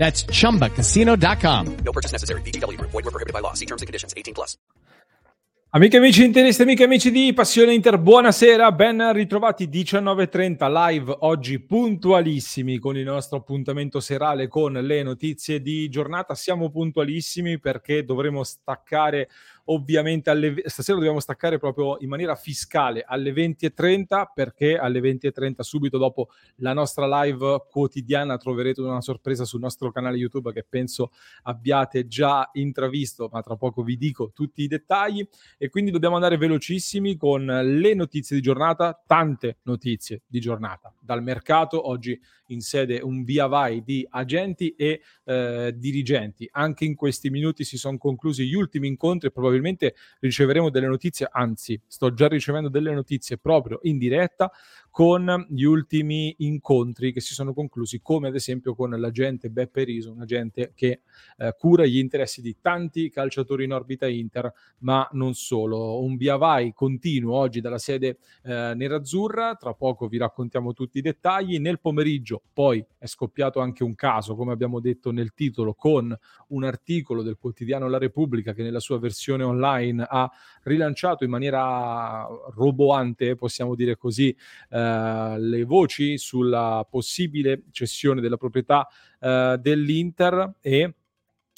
[0.00, 1.76] That's chumbacasino.com.
[1.84, 2.40] No purchase necessary.
[2.40, 2.90] VGW Group.
[2.90, 3.52] Void were prohibited by law.
[3.52, 4.14] See terms and conditions.
[4.16, 4.56] 18 plus.
[5.72, 11.16] Amiche e amici interisti, amiche e amici di Passione Inter, buonasera, ben ritrovati 19.30 live
[11.20, 16.34] oggi puntualissimi con il nostro appuntamento serale con le notizie di giornata.
[16.34, 19.28] Siamo puntualissimi perché dovremo staccare
[19.66, 25.98] ovviamente alle, stasera dobbiamo staccare proprio in maniera fiscale alle 20.30 perché alle 20.30 subito
[25.98, 31.10] dopo la nostra live quotidiana troverete una sorpresa sul nostro canale YouTube che penso
[31.42, 35.26] abbiate già intravisto, ma tra poco vi dico tutti i dettagli.
[35.58, 40.92] E quindi dobbiamo andare velocissimi con le notizie di giornata, tante notizie di giornata.
[41.00, 42.18] Dal mercato oggi
[42.50, 46.48] in sede un via vai di agenti e eh, dirigenti.
[46.52, 51.28] Anche in questi minuti si sono conclusi gli ultimi incontri e probabilmente riceveremo delle notizie,
[51.30, 54.50] anzi sto già ricevendo delle notizie proprio in diretta
[54.90, 60.10] con gli ultimi incontri che si sono conclusi, come ad esempio con l'agente Beppe Riso,
[60.10, 61.02] un agente che
[61.38, 66.02] eh, cura gli interessi di tanti calciatori in orbita Inter, ma non solo.
[66.02, 71.02] Un via vai continuo oggi dalla sede eh, nerazzurra, tra poco vi raccontiamo tutti i
[71.02, 71.58] dettagli.
[71.58, 76.16] Nel pomeriggio poi è scoppiato anche un caso, come abbiamo detto nel titolo, con
[76.48, 80.30] un articolo del quotidiano La Repubblica che nella sua versione online ha
[80.64, 84.36] rilanciato in maniera roboante, possiamo dire così,
[84.70, 84.79] eh,
[85.38, 88.86] le voci sulla possibile cessione della proprietà
[89.18, 90.94] eh, dell'Inter e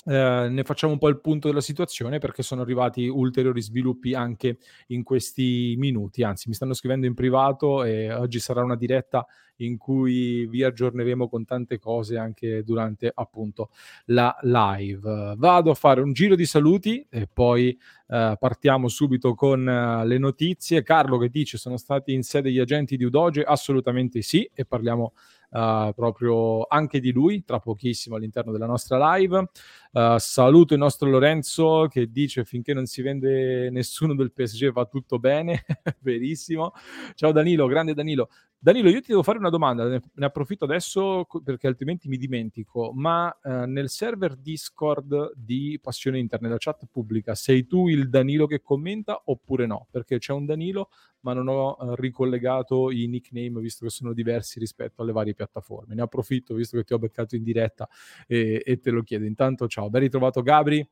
[0.05, 4.59] eh, ne facciamo un po' il punto della situazione perché sono arrivati ulteriori sviluppi anche
[4.88, 6.25] in questi minuti.
[6.25, 9.25] Anzi, mi stanno scrivendo in privato e oggi sarà una diretta
[9.57, 13.71] in cui vi aggiorneremo con tante cose anche durante appunto
[14.07, 15.35] la live.
[15.37, 17.79] Vado a fare un giro di saluti e poi
[18.12, 20.83] eh, partiamo subito con uh, le notizie.
[20.83, 23.43] Carlo che dice sono stati in sede gli agenti di Udoge?
[23.43, 25.15] Assolutamente sì e parliamo
[25.49, 29.49] uh, proprio anche di lui tra pochissimo all'interno della nostra live.
[29.93, 34.85] Uh, saluto il nostro Lorenzo che dice finché non si vende nessuno del PSG va
[34.85, 35.65] tutto bene,
[36.01, 36.73] verissimo.
[37.15, 38.29] Ciao Danilo, grande Danilo.
[38.65, 43.37] Danilo, io ti devo fare una domanda, ne, approfitto adesso perché altrimenti mi dimentico, ma
[43.43, 48.61] eh, nel server Discord di Passione Internet, la chat pubblica, sei tu il Danilo che
[48.62, 49.89] commenta oppure no?
[49.91, 50.91] Perché c'è un Danilo,
[51.23, 55.97] ma non ho eh, ricollegato i nickname visto che sono diversi rispetto alle varie piattaforme.
[55.97, 57.89] Ne approfitto visto che ti ho beccato in diretta
[58.29, 59.25] e, e te lo chiedo.
[59.25, 60.89] Intanto ciao, ben ritrovato Gabri.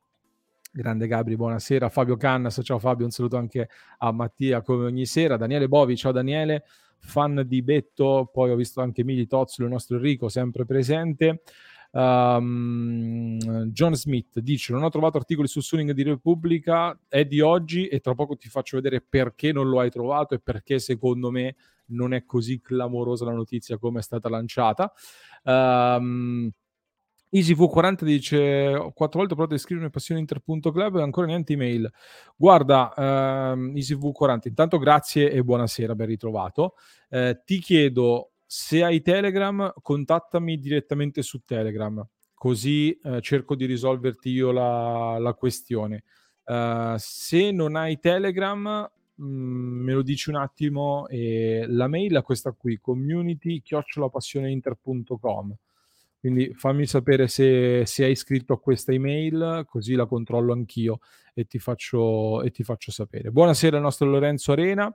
[0.72, 1.88] Grande Gabri, buonasera.
[1.88, 5.36] Fabio Cannas, ciao Fabio, un saluto anche a Mattia come ogni sera.
[5.36, 6.62] Daniele Bovi, ciao Daniele
[6.97, 11.42] fan di Betto, poi ho visto anche Mili Tozzo, il nostro Enrico, sempre presente.
[11.91, 13.36] Um,
[13.72, 17.98] John Smith dice: Non ho trovato articoli su Suning di Repubblica, è di oggi e
[17.98, 21.56] tra poco ti faccio vedere perché non lo hai trovato e perché secondo me
[21.87, 24.92] non è così clamorosa la notizia come è stata lanciata.
[25.42, 26.48] Um,
[27.32, 31.88] EasyV40 dice quattro volte ho provato a iscrivermi a passioneinter.club e ancora niente email.
[32.36, 36.74] Guarda, ehm, EasyV40, intanto grazie e buonasera, ben ritrovato.
[37.08, 42.04] Eh, ti chiedo se hai Telegram, contattami direttamente su Telegram,
[42.34, 46.02] così eh, cerco di risolverti io la, la questione.
[46.50, 51.06] Uh, se non hai Telegram, mh, mm, me lo dici un attimo.
[51.06, 53.62] E la mail è questa qui: community
[54.10, 55.56] passioneinter.com
[56.20, 60.99] quindi fammi sapere se, se hai iscritto a questa email, così la controllo anch'io
[61.32, 63.31] e ti faccio, e ti faccio sapere.
[63.31, 64.94] Buonasera al nostro Lorenzo Arena.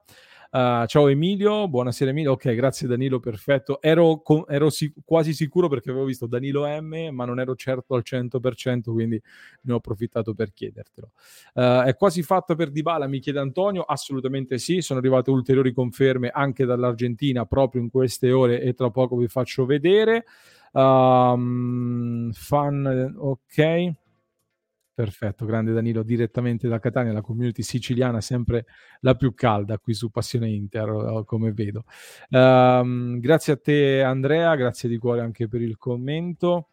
[0.52, 2.34] Uh, ciao Emilio, buonasera Emilio.
[2.34, 3.82] Ok, grazie Danilo, perfetto.
[3.82, 7.96] Ero, con, ero sic- quasi sicuro perché avevo visto Danilo M, ma non ero certo
[7.96, 9.20] al 100%, quindi
[9.62, 11.12] ne ho approfittato per chiedertelo.
[11.56, 13.82] Uh, è quasi fatta per Dybala, mi chiede Antonio.
[13.82, 19.18] Assolutamente sì, sono arrivate ulteriori conferme anche dall'Argentina proprio in queste ore e tra poco
[19.18, 20.26] vi faccio vedere.
[20.76, 23.94] Um, fan, ok.
[24.94, 28.66] Perfetto, grande Danilo, direttamente da Catania, la community siciliana sempre
[29.02, 31.84] la più calda qui su Passione Inter, come vedo.
[32.30, 36.70] Um, grazie a te Andrea, grazie di cuore anche per il commento.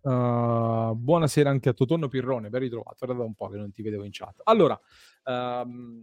[0.00, 3.82] Uh, buonasera anche a Totonno Pirrone, ben ritrovato, era da un po' che non ti
[3.82, 4.40] vedevo in chat.
[4.44, 4.80] Allora,
[5.24, 6.02] um,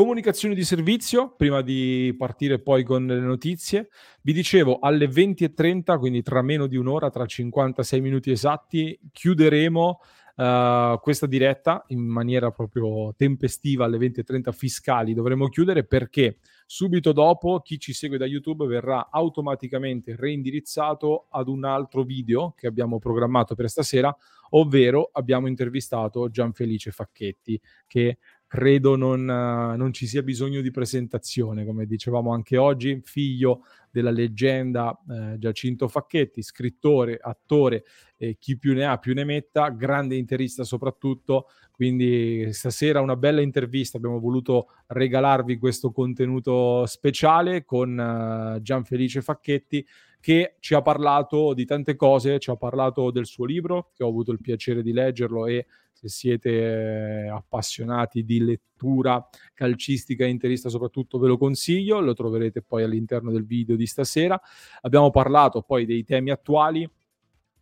[0.00, 3.90] Comunicazioni di servizio, prima di partire poi con le notizie.
[4.22, 10.00] Vi dicevo, alle 20.30, quindi tra meno di un'ora, tra 56 minuti esatti, chiuderemo
[10.36, 15.12] uh, questa diretta in maniera proprio tempestiva alle 20.30 fiscali.
[15.12, 21.64] Dovremo chiudere perché subito dopo chi ci segue da YouTube verrà automaticamente reindirizzato ad un
[21.66, 24.16] altro video che abbiamo programmato per stasera,
[24.50, 28.16] ovvero abbiamo intervistato Gianfelice Facchetti che
[28.50, 33.62] credo non, uh, non, ci sia bisogno di presentazione, come dicevamo anche oggi, figlio
[33.92, 37.84] della leggenda eh, Giacinto Facchetti, scrittore, attore,
[38.16, 43.40] eh, chi più ne ha più ne metta, grande interista soprattutto, quindi stasera una bella
[43.40, 49.86] intervista, abbiamo voluto regalarvi questo contenuto speciale con uh, Gianfelice Facchetti
[50.20, 54.08] che ci ha parlato di tante cose, ci ha parlato del suo libro, che ho
[54.08, 55.66] avuto il piacere di leggerlo e
[56.00, 62.84] se siete eh, appassionati di lettura calcistica interista soprattutto ve lo consiglio, lo troverete poi
[62.84, 64.40] all'interno del video di stasera.
[64.80, 66.90] Abbiamo parlato poi dei temi attuali,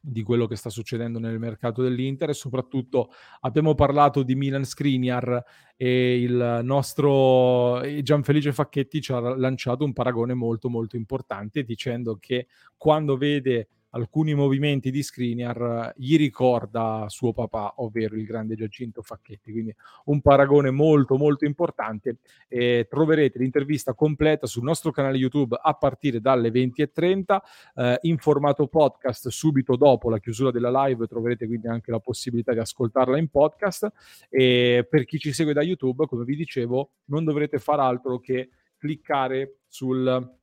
[0.01, 5.45] di quello che sta succedendo nel mercato dell'Inter e soprattutto abbiamo parlato di Milan Skriniar
[5.77, 12.47] e il nostro Gianfelice Facchetti ci ha lanciato un paragone molto molto importante dicendo che
[12.77, 19.53] quando vede alcuni movimenti di Skriniar gli ricorda suo papà, ovvero il grande Giacinto Facchetti.
[19.53, 19.75] Quindi
[20.07, 22.19] un paragone molto molto importante.
[22.49, 27.39] E troverete l'intervista completa sul nostro canale YouTube a partire dalle 20.30
[27.75, 31.07] eh, in formato podcast subito dopo la chiusura della live.
[31.07, 33.89] Troverete quindi anche la possibilità di ascoltarla in podcast.
[34.29, 38.51] E per chi ci segue da YouTube, come vi dicevo, non dovrete fare altro che
[38.77, 40.38] cliccare sul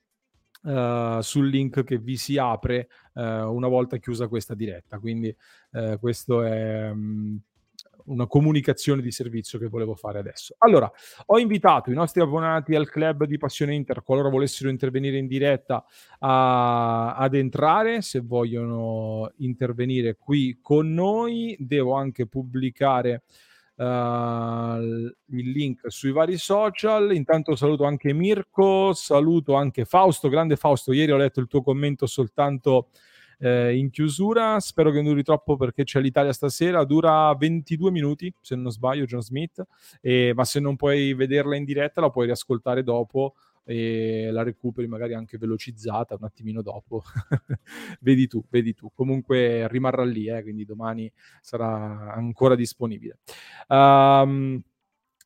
[0.65, 4.97] Uh, sul link che vi si apre uh, una volta chiusa questa diretta.
[4.97, 5.35] Quindi
[5.73, 7.39] uh, questo è um,
[8.05, 10.55] una comunicazione di servizio che volevo fare adesso.
[10.57, 10.91] Allora,
[11.27, 15.85] ho invitato i nostri abbonati al club di Passione Inter, qualora volessero intervenire in diretta,
[16.19, 18.01] a, ad entrare.
[18.01, 23.23] Se vogliono intervenire qui con noi, devo anche pubblicare
[23.77, 27.13] il link sui vari social.
[27.13, 30.93] Intanto saluto anche Mirko, saluto anche Fausto, grande Fausto.
[30.93, 32.89] Ieri ho letto il tuo commento soltanto
[33.39, 34.59] eh, in chiusura.
[34.59, 36.83] Spero che non duri troppo perché c'è l'Italia stasera.
[36.85, 39.63] Dura 22 minuti, se non sbaglio, John Smith.
[40.01, 43.35] E, ma se non puoi vederla in diretta, la puoi riascoltare dopo
[43.65, 47.03] e la recuperi magari anche velocizzata un attimino dopo.
[48.01, 48.91] vedi tu, vedi tu.
[48.93, 53.19] Comunque rimarrà lì, eh, quindi domani sarà ancora disponibile.
[53.67, 54.61] Um,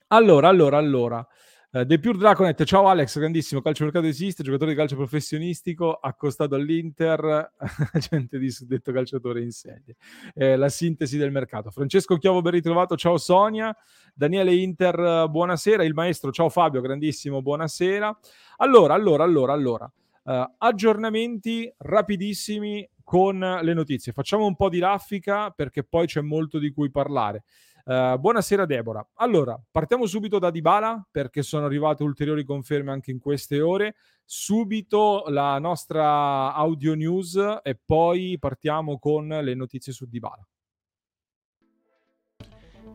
[0.07, 1.27] allora, allora, allora.
[1.71, 7.54] Uh, Pure Draconet, ciao Alex, grandissimo, calcio mercato esiste, giocatore di calcio professionistico, accostato all'Inter,
[8.10, 9.95] gente di suddetto calciatore in serie.
[10.33, 11.69] Eh, la sintesi del mercato.
[11.69, 13.71] Francesco Chiovo, ben ritrovato, ciao Sonia.
[14.16, 15.83] Daniele Inter, buonasera.
[15.83, 18.18] Il maestro, ciao Fabio, grandissimo, buonasera.
[18.57, 19.92] Allora, allora, allora, allora.
[20.24, 24.12] Uh, aggiornamenti rapidissimi con le notizie.
[24.12, 27.44] Facciamo un po' di raffica perché poi c'è molto di cui parlare.
[27.85, 29.07] Uh, buonasera Deborah.
[29.15, 33.95] Allora, partiamo subito da Dybala perché sono arrivate ulteriori conferme anche in queste ore.
[34.25, 40.45] Subito la nostra audio news e poi partiamo con le notizie su Dybala.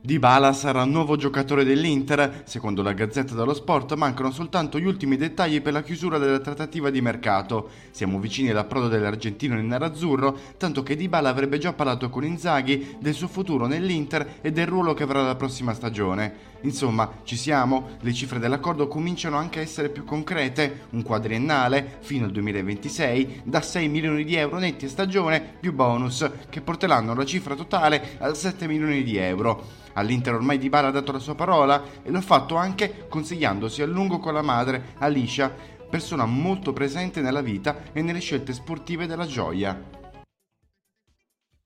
[0.06, 2.42] Dybala sarà il nuovo giocatore dell'Inter.
[2.44, 6.90] Secondo la Gazzetta dello Sport mancano soltanto gli ultimi dettagli per la chiusura della trattativa
[6.90, 7.70] di mercato.
[7.90, 13.14] Siamo vicini all'approdo dell'argentino in nerazzurro, tanto che Dybala avrebbe già parlato con Inzaghi del
[13.14, 16.52] suo futuro nell'Inter e del ruolo che avrà la prossima stagione.
[16.64, 22.26] Insomma, ci siamo, le cifre dell'accordo cominciano anche a essere più concrete, un quadriennale fino
[22.26, 27.24] al 2026 da 6 milioni di euro netti a stagione più bonus che porteranno la
[27.24, 29.80] cifra totale a 7 milioni di euro.
[29.94, 34.18] All'Inter ormai Dybala ha dato la sua parola e l'ha fatto anche consigliandosi a lungo
[34.18, 35.52] con la madre, Alicia,
[35.88, 40.02] persona molto presente nella vita e nelle scelte sportive della gioia.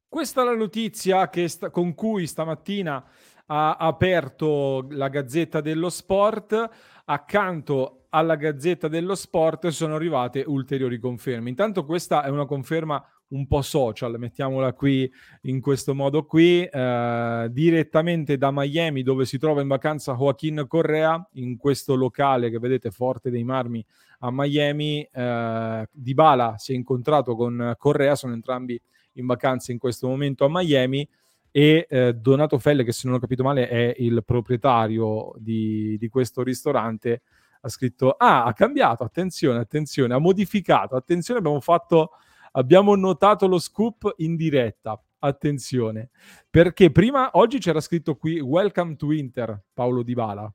[0.07, 3.05] Questa è la notizia sta- con cui stamattina
[3.47, 6.69] ha aperto la Gazzetta dello Sport.
[7.05, 11.49] Accanto alla Gazzetta dello Sport sono arrivate ulteriori conferme.
[11.49, 15.11] Intanto questa è una conferma un po' social, mettiamola qui
[15.43, 21.29] in questo modo qui, eh, direttamente da Miami dove si trova in vacanza Joaquin Correa,
[21.35, 23.85] in questo locale che vedete forte dei marmi
[24.21, 28.81] a Miami, eh, Dybala si è incontrato con Correa, sono entrambi
[29.15, 31.09] in vacanza in questo momento a Miami,
[31.51, 36.09] e eh, Donato Felle, che se non ho capito male è il proprietario di, di
[36.09, 37.23] questo ristorante,
[37.61, 42.11] ha scritto, ah, ha cambiato, attenzione, attenzione, ha modificato, attenzione, abbiamo fatto,
[42.53, 46.11] abbiamo notato lo scoop in diretta, attenzione,
[46.49, 50.53] perché prima, oggi c'era scritto qui, welcome to Inter, Paolo Di Bala,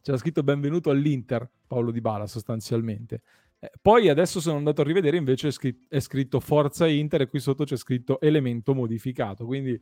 [0.00, 3.22] c'era scritto benvenuto all'Inter, Paolo Di Bala sostanzialmente,
[3.64, 7.26] eh, poi adesso sono andato a rivedere, invece è scritto, è scritto, Forza Inter e
[7.28, 9.46] qui sotto c'è scritto elemento modificato.
[9.46, 9.80] Quindi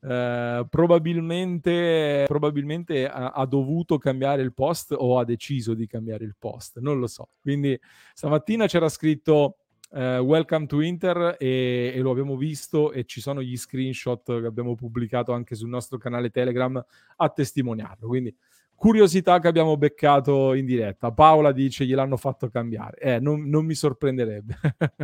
[0.00, 6.36] eh, probabilmente, probabilmente ha, ha, dovuto cambiare il post o ha deciso di cambiare il
[6.38, 7.28] post, non lo so.
[7.42, 7.78] Quindi
[8.14, 9.58] stamattina c'era scritto
[9.90, 14.46] eh, Welcome to Inter e, e, lo abbiamo visto e ci sono gli screenshot che
[14.46, 16.82] abbiamo pubblicato anche sul nostro canale Telegram
[17.16, 18.06] a testimoniarlo.
[18.06, 18.34] Quindi
[18.74, 21.10] curiosità che abbiamo beccato in diretta.
[21.10, 22.98] Paola dice gliel'hanno fatto cambiare.
[22.98, 24.58] Eh, non, non mi sorprenderebbe.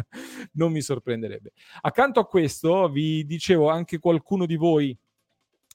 [0.53, 1.53] non mi sorprenderebbe.
[1.81, 4.97] Accanto a questo, vi dicevo anche qualcuno di voi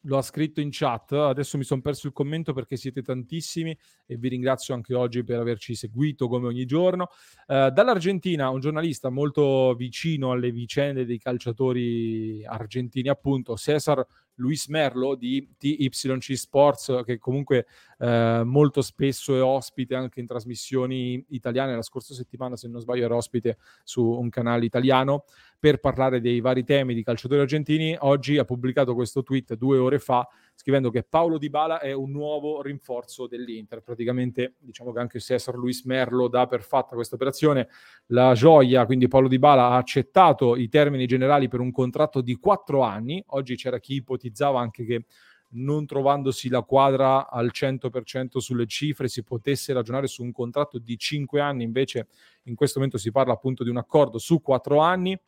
[0.03, 1.11] lo ha scritto in chat.
[1.11, 5.39] Adesso mi sono perso il commento perché siete tantissimi e vi ringrazio anche oggi per
[5.39, 7.09] averci seguito come ogni giorno.
[7.47, 14.05] Uh, dall'Argentina, un giornalista molto vicino alle vicende dei calciatori argentini, appunto, Cesar
[14.39, 21.23] Luis Merlo di TYC Sports, che comunque eh, molto spesso è ospite anche in trasmissioni
[21.29, 21.75] italiane.
[21.75, 25.25] La scorsa settimana, se non sbaglio, era ospite su un canale italiano
[25.59, 27.95] per parlare dei vari temi di calciatori argentini.
[27.99, 32.11] Oggi ha pubblicato questo tweet due ore fa scrivendo che Paolo Di Bala è un
[32.11, 33.81] nuovo rinforzo dell'Inter.
[33.81, 37.67] Praticamente diciamo che anche Cesar Luis Merlo dà per fatta questa operazione.
[38.07, 42.35] La gioia, quindi Paolo Di Bala ha accettato i termini generali per un contratto di
[42.35, 43.23] quattro anni.
[43.27, 45.05] Oggi c'era chi ipotizzava anche che
[45.51, 50.97] non trovandosi la quadra al 100% sulle cifre si potesse ragionare su un contratto di
[50.97, 52.07] cinque anni, invece
[52.43, 55.19] in questo momento si parla appunto di un accordo su quattro anni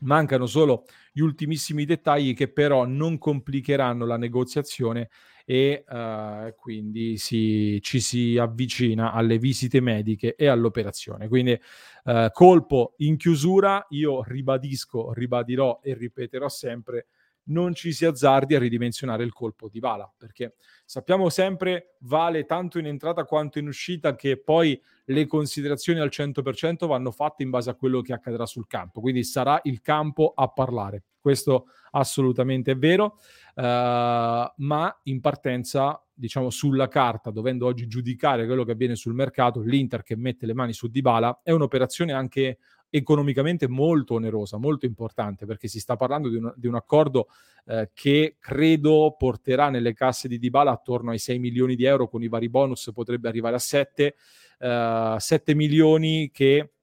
[0.00, 5.08] Mancano solo gli ultimissimi dettagli che però non complicheranno la negoziazione
[5.46, 11.28] e uh, quindi si, ci si avvicina alle visite mediche e all'operazione.
[11.28, 11.58] Quindi
[12.04, 17.06] uh, colpo in chiusura, io ribadisco, ribadirò e ripeterò sempre
[17.44, 22.78] non ci si azzardi a ridimensionare il colpo di Vala, perché sappiamo sempre vale tanto
[22.78, 27.70] in entrata quanto in uscita che poi le considerazioni al 100% vanno fatte in base
[27.70, 31.02] a quello che accadrà sul campo, quindi sarà il campo a parlare.
[31.20, 33.18] Questo assolutamente è vero,
[33.54, 39.60] uh, ma in partenza, diciamo sulla carta, dovendo oggi giudicare quello che avviene sul mercato,
[39.60, 42.58] l'Inter che mette le mani su Dybala è un'operazione anche
[42.96, 47.26] economicamente molto onerosa, molto importante, perché si sta parlando di un, di un accordo
[47.66, 52.22] eh, che credo porterà nelle casse di Dybala attorno ai 6 milioni di euro, con
[52.22, 54.14] i vari bonus potrebbe arrivare a 7,
[54.60, 56.74] eh, 7 milioni che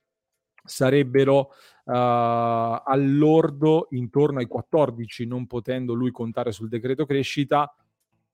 [0.64, 1.40] sarebbero
[1.86, 1.92] uh,
[2.86, 7.74] all'ordo intorno ai 14, non potendo lui contare sul decreto crescita,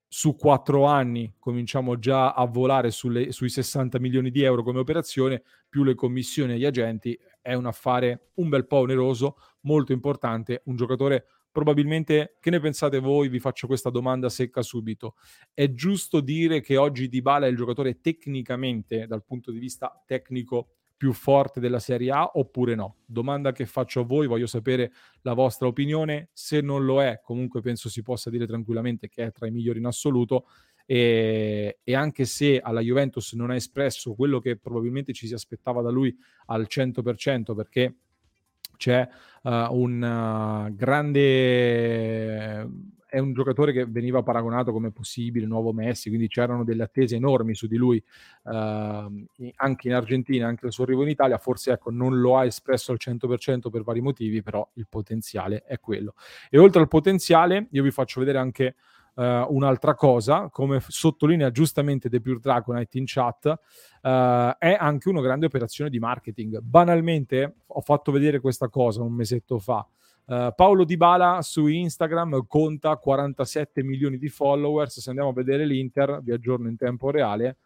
[0.10, 5.44] su quattro anni cominciamo già a volare sulle, sui 60 milioni di euro come operazione,
[5.68, 7.18] più le commissioni agli agenti,
[7.48, 13.00] è un affare un bel po' oneroso, molto importante, un giocatore probabilmente, che ne pensate
[13.00, 13.30] voi?
[13.30, 15.16] Vi faccio questa domanda secca subito.
[15.54, 20.72] È giusto dire che oggi Dybala è il giocatore tecnicamente, dal punto di vista tecnico,
[20.98, 22.98] più forte della Serie A oppure no?
[23.06, 26.30] Domanda che faccio a voi, voglio sapere la vostra opinione.
[26.34, 29.80] Se non lo è, comunque penso si possa dire tranquillamente che è tra i migliori
[29.80, 30.48] in assoluto.
[30.90, 35.82] E, e, anche se alla Juventus non ha espresso quello che probabilmente ci si aspettava
[35.82, 37.96] da lui al 100%, perché
[38.78, 39.06] c'è
[39.44, 42.70] uh, un uh, grande
[43.10, 47.56] è un giocatore che veniva paragonato come possibile nuovo Messi, quindi c'erano delle attese enormi
[47.56, 48.04] su di lui
[48.44, 52.46] uh, anche in Argentina, anche il suo arrivo in Italia, forse ecco, non lo ha
[52.46, 56.16] espresso al 100% per vari motivi, però il potenziale è quello.
[56.50, 58.76] E oltre al potenziale, io vi faccio vedere anche
[59.18, 65.22] uh, un'altra cosa, come sottolinea giustamente The Pure Dragonite in chat, uh, è anche una
[65.22, 66.60] grande operazione di marketing.
[66.60, 69.86] Banalmente, ho fatto vedere questa cosa un mesetto fa,
[70.30, 75.00] Uh, Paolo Dybala su Instagram conta 47 milioni di followers.
[75.00, 77.60] Se andiamo a vedere l'Inter, vi aggiorno in tempo reale,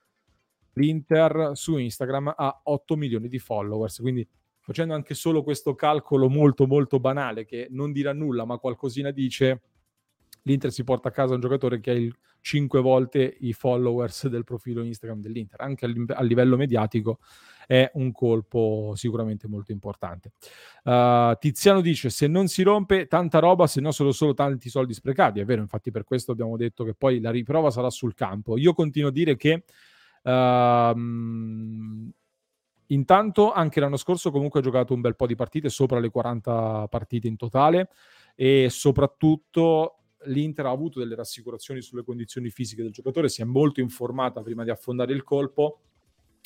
[0.73, 3.97] l'Inter su Instagram ha 8 milioni di followers.
[3.99, 4.27] Quindi
[4.59, 9.61] facendo anche solo questo calcolo molto molto banale che non dirà nulla ma qualcosina dice,
[10.43, 14.43] l'Inter si porta a casa un giocatore che ha il 5 volte i followers del
[14.43, 15.61] profilo Instagram dell'Inter.
[15.61, 17.19] Anche a livello mediatico
[17.67, 20.31] è un colpo sicuramente molto importante.
[20.83, 24.93] Uh, Tiziano dice: Se non si rompe tanta roba, se no sono solo tanti soldi
[24.93, 25.39] sprecati.
[25.39, 28.57] È vero, infatti, per questo abbiamo detto che poi la riprova sarà sul campo.
[28.57, 29.63] Io continuo a dire che.
[30.23, 32.09] Uh,
[32.91, 36.87] Intanto anche l'anno scorso comunque ha giocato un bel po' di partite, sopra le 40
[36.89, 37.89] partite in totale
[38.35, 43.79] e soprattutto l'Inter ha avuto delle rassicurazioni sulle condizioni fisiche del giocatore, si è molto
[43.79, 45.81] informata prima di affondare il colpo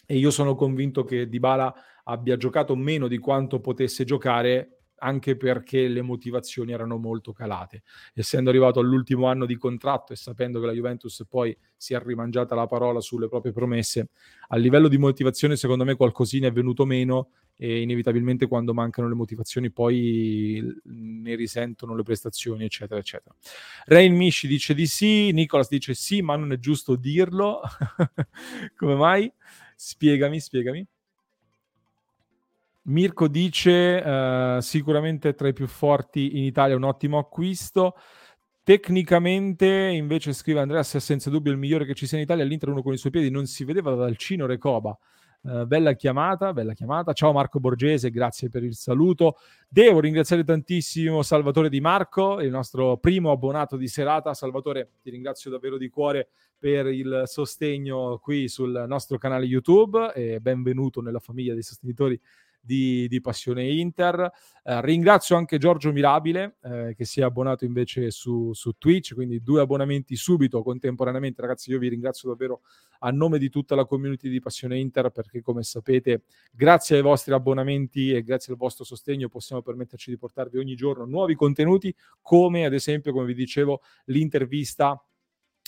[0.06, 5.88] e io sono convinto che Dybala abbia giocato meno di quanto potesse giocare anche perché
[5.88, 7.84] le motivazioni erano molto calate.
[8.14, 12.56] Essendo arrivato all'ultimo anno di contratto e sapendo che la Juventus poi si è rimangiata
[12.56, 14.10] la parola sulle proprie promesse,
[14.50, 19.16] a livello di motivazione secondo me qualcosina è venuto meno e inevitabilmente quando mancano le
[19.16, 23.34] motivazioni poi ne risentono le prestazioni, eccetera, eccetera.
[23.86, 27.62] Rain Mishi dice di sì, Nicolas dice sì, ma non è giusto dirlo.
[28.76, 29.32] Come mai?
[29.76, 30.86] Spiegami, spiegami.
[32.88, 37.96] Mirko dice uh, sicuramente tra i più forti in Italia un ottimo acquisto.
[38.64, 42.70] Tecnicamente, invece, scrive Andrea, è senza dubbio il migliore che ci sia in Italia, l'Inter
[42.70, 44.98] uno con i suoi piedi non si vedeva dal Cino Recoba.
[45.42, 47.14] Uh, bella chiamata, bella chiamata.
[47.14, 49.38] Ciao Marco Borgese, grazie per il saluto.
[49.68, 54.34] Devo ringraziare tantissimo Salvatore Di Marco, il nostro primo abbonato di serata.
[54.34, 60.40] Salvatore, ti ringrazio davvero di cuore per il sostegno qui sul nostro canale YouTube e
[60.40, 62.20] benvenuto nella famiglia dei sostenitori
[62.66, 64.32] di, di Passione Inter.
[64.64, 69.44] Eh, ringrazio anche Giorgio Mirabile eh, che si è abbonato invece su, su, Twitch, quindi
[69.44, 71.42] due abbonamenti subito contemporaneamente.
[71.42, 72.62] Ragazzi, io vi ringrazio davvero
[73.00, 77.34] a nome di tutta la community di Passione Inter perché come sapete, grazie ai vostri
[77.34, 82.66] abbonamenti e grazie al vostro sostegno possiamo permetterci di portarvi ogni giorno nuovi contenuti come
[82.66, 85.00] ad esempio, come vi dicevo, l'intervista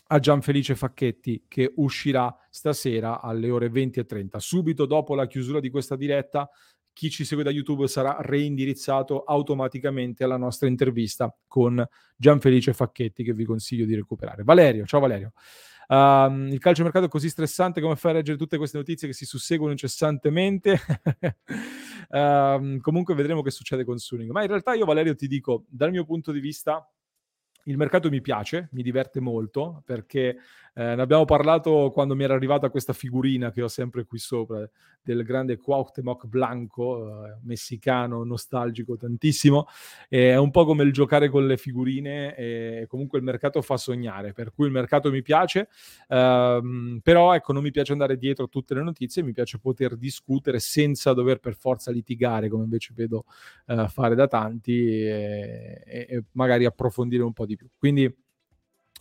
[0.08, 4.40] a Gianfelice Facchetti che uscirà stasera alle ore 20 e 30.
[4.40, 6.50] Subito dopo la chiusura di questa diretta
[6.98, 13.34] chi ci segue da YouTube sarà reindirizzato automaticamente alla nostra intervista con Gianfelice Facchetti che
[13.34, 14.42] vi consiglio di recuperare.
[14.42, 15.34] Valerio, ciao Valerio.
[15.90, 19.26] Um, il calciomercato è così stressante come fai a leggere tutte queste notizie che si
[19.26, 20.80] susseguono incessantemente.
[22.10, 24.32] um, comunque vedremo che succede con Suning.
[24.32, 26.84] Ma in realtà io Valerio ti dico, dal mio punto di vista,
[27.66, 30.38] il mercato mi piace, mi diverte molto perché
[30.78, 34.70] eh, ne abbiamo parlato quando mi era arrivata questa figurina che ho sempre qui sopra
[35.02, 39.66] del grande Cuauhtémoc Blanco, eh, messicano, nostalgico tantissimo.
[40.08, 43.76] E è un po' come il giocare con le figurine e comunque il mercato fa
[43.76, 45.70] sognare, per cui il mercato mi piace,
[46.10, 49.98] ehm, però ecco non mi piace andare dietro a tutte le notizie, mi piace poter
[49.98, 53.24] discutere senza dover per forza litigare come invece vedo
[53.66, 57.68] eh, fare da tanti e, e magari approfondire un po' di più.
[57.76, 58.14] Quindi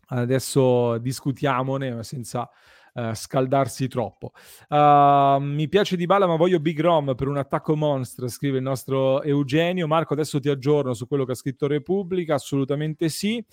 [0.06, 2.48] Adesso discutiamone senza
[2.94, 4.32] uh, scaldarsi troppo.
[4.68, 8.62] Uh, mi piace di balla, ma voglio Big Rom per un attacco monster, scrive il
[8.62, 9.86] nostro Eugenio.
[9.86, 12.34] Marco, adesso ti aggiorno su quello che ha scritto Repubblica.
[12.34, 13.44] Assolutamente sì.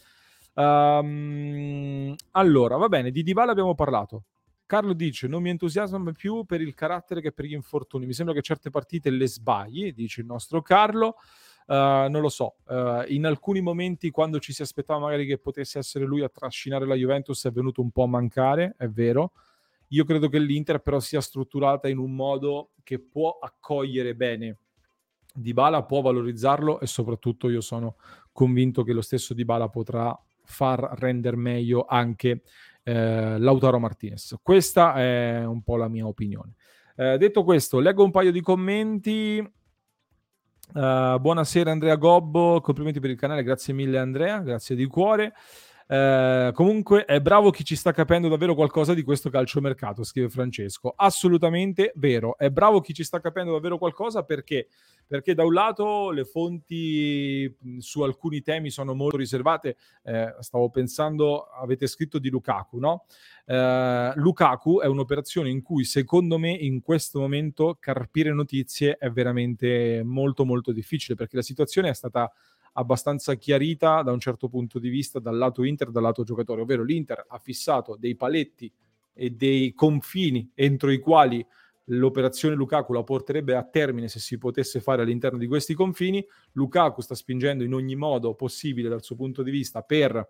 [0.55, 4.25] Um, allora, va bene, di Dybala abbiamo parlato.
[4.65, 8.05] Carlo dice: Non mi entusiasma più per il carattere che per gli infortuni.
[8.05, 11.15] Mi sembra che certe partite le sbagli, dice il nostro Carlo.
[11.65, 15.80] Uh, non lo so, uh, in alcuni momenti quando ci si aspettava magari che potesse
[15.80, 19.32] essere lui a trascinare la Juventus è venuto un po' a mancare, è vero.
[19.89, 24.58] Io credo che l'Inter però sia strutturata in un modo che può accogliere bene
[25.34, 27.95] Dybala, può valorizzarlo e soprattutto io sono
[28.32, 32.41] convinto che lo stesso Dybala potrà far rendere meglio anche
[32.84, 34.38] eh, Lautaro Martinez.
[34.41, 36.56] Questa è un po' la mia opinione.
[36.95, 39.52] Eh, detto questo, leggo un paio di commenti.
[40.73, 45.33] Uh, buonasera Andrea Gobbo, complimenti per il canale, grazie mille Andrea, grazie di cuore.
[45.88, 50.93] Uh, comunque è bravo chi ci sta capendo davvero qualcosa di questo calciomercato, scrive Francesco.
[50.96, 54.67] Assolutamente vero, è bravo chi ci sta capendo davvero qualcosa perché
[55.06, 61.50] perché da un lato le fonti su alcuni temi sono molto riservate, eh, stavo pensando,
[61.50, 63.06] avete scritto di Lukaku, no?
[63.46, 70.02] Eh, Lukaku è un'operazione in cui secondo me in questo momento carpire notizie è veramente
[70.04, 72.32] molto molto difficile perché la situazione è stata
[72.73, 76.83] abbastanza chiarita da un certo punto di vista dal lato Inter, dal lato giocatore, ovvero
[76.83, 78.71] l'Inter ha fissato dei paletti
[79.13, 81.45] e dei confini entro i quali
[81.88, 86.25] l'operazione Lukaku la porterebbe a termine se si potesse fare all'interno di questi confini.
[86.53, 90.27] Lukaku sta spingendo in ogni modo possibile dal suo punto di vista per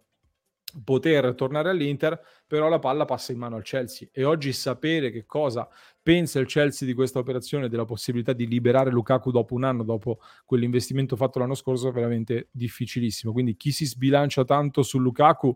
[0.83, 5.25] poter tornare all'Inter, però la palla passa in mano al Chelsea e oggi sapere che
[5.25, 5.67] cosa
[6.01, 10.19] pensa il Chelsea di questa operazione, della possibilità di liberare Lukaku dopo un anno, dopo
[10.45, 13.31] quell'investimento fatto l'anno scorso, è veramente difficilissimo.
[13.31, 15.55] Quindi chi si sbilancia tanto su Lukaku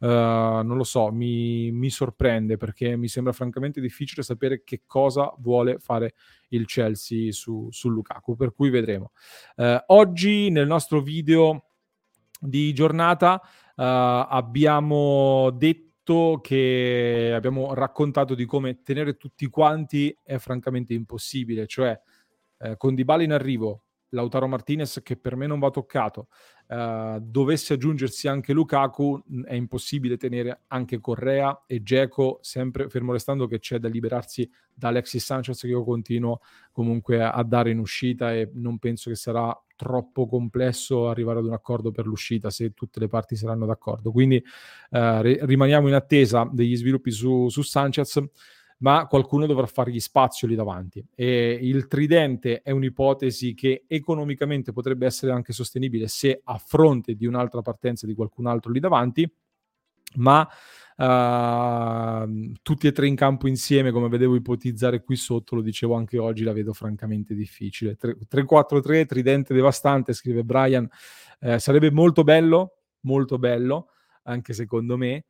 [0.00, 5.34] Uh, non lo so, mi, mi, sorprende perché mi sembra francamente difficile sapere che cosa
[5.38, 6.14] vuole fare
[6.50, 9.10] il Chelsea su, su Lukaku, per cui vedremo.
[9.56, 11.64] Uh, oggi nel nostro video
[12.38, 13.42] di giornata
[13.80, 21.98] abbiamo detto che abbiamo raccontato di come tenere tutti quanti è francamente impossibile, cioè
[22.76, 26.28] con Dybala in arrivo, Lautaro Martinez, che per me non va toccato,
[26.68, 33.46] uh, dovesse aggiungersi anche Lukaku, è impossibile tenere anche Correa e Geco, sempre fermo restando
[33.46, 36.40] che c'è da liberarsi da Alexis Sanchez, che io continuo
[36.72, 41.52] comunque a, dare in uscita e non penso che sarà troppo complesso arrivare ad un
[41.52, 44.10] accordo per l'uscita se tutte le parti saranno d'accordo.
[44.10, 44.36] Quindi
[44.90, 48.22] uh, rimaniamo in attesa degli sviluppi su, su Sanchez
[48.78, 51.04] ma qualcuno dovrà fargli spazio lì davanti.
[51.14, 57.26] E il tridente è un'ipotesi che economicamente potrebbe essere anche sostenibile se a fronte di
[57.26, 59.30] un'altra partenza di qualcun altro lì davanti,
[60.16, 60.48] ma
[60.96, 66.18] uh, tutti e tre in campo insieme, come vedevo ipotizzare qui sotto, lo dicevo anche
[66.18, 67.96] oggi, la vedo francamente difficile.
[67.98, 70.88] 3-4-3, tridente devastante, scrive Brian,
[71.40, 73.90] eh, sarebbe molto bello, molto bello,
[74.24, 75.24] anche secondo me,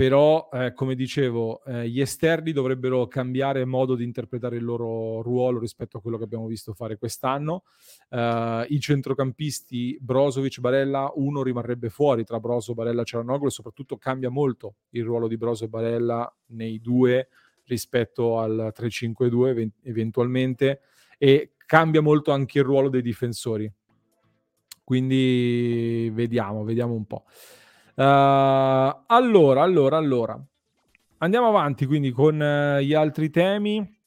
[0.00, 5.58] però eh, come dicevo eh, gli esterni dovrebbero cambiare modo di interpretare il loro ruolo
[5.58, 7.64] rispetto a quello che abbiamo visto fare quest'anno
[8.08, 14.30] uh, i centrocampisti Brozovic, Barella uno rimarrebbe fuori tra Brozo, Barella Cialanoglu e soprattutto cambia
[14.30, 17.28] molto il ruolo di Brozo e Barella nei due
[17.64, 20.80] rispetto al 3-5-2 eventualmente
[21.18, 23.70] e cambia molto anche il ruolo dei difensori
[24.82, 27.24] quindi vediamo, vediamo un po'.
[28.00, 30.42] Uh, allora, allora, allora.
[31.18, 33.98] Andiamo avanti quindi con uh, gli altri temi.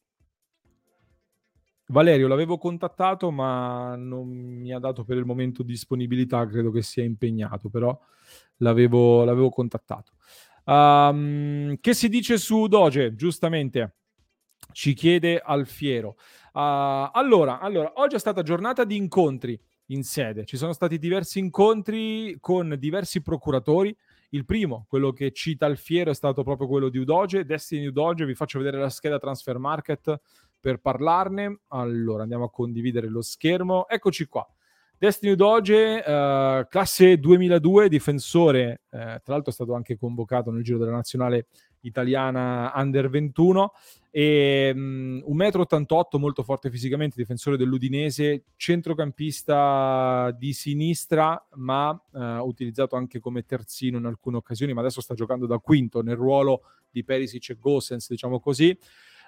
[1.89, 7.03] Valerio l'avevo contattato ma non mi ha dato per il momento disponibilità, credo che sia
[7.03, 7.95] impegnato, però
[8.57, 10.13] l'avevo, l'avevo contattato.
[10.65, 13.13] Um, che si dice su Doge?
[13.13, 13.97] Giustamente
[14.71, 16.15] ci chiede Alfiero.
[16.51, 20.45] Uh, allora, allora, oggi è stata giornata di incontri in sede.
[20.45, 23.95] Ci sono stati diversi incontri con diversi procuratori.
[24.29, 28.25] Il primo, quello che cita Alfiero, è stato proprio quello di Udoge, Destiny Udoge.
[28.25, 30.19] Vi faccio vedere la scheda Transfer Market
[30.59, 31.59] per parlarne.
[31.67, 33.87] Allora, andiamo a condividere lo schermo.
[33.87, 34.47] Eccoci qua.
[34.97, 40.77] Destiny Udoge, eh, classe 2002, difensore, eh, tra l'altro è stato anche convocato nel giro
[40.77, 41.47] della nazionale
[41.83, 43.71] italiana under 21
[44.15, 52.95] e um, 1,88 m, molto forte fisicamente, difensore dell'Udinese, centrocampista di sinistra, ma uh, utilizzato
[52.95, 57.03] anche come terzino in alcune occasioni, ma adesso sta giocando da quinto nel ruolo di
[57.03, 58.77] Perisic e Gossens, diciamo così.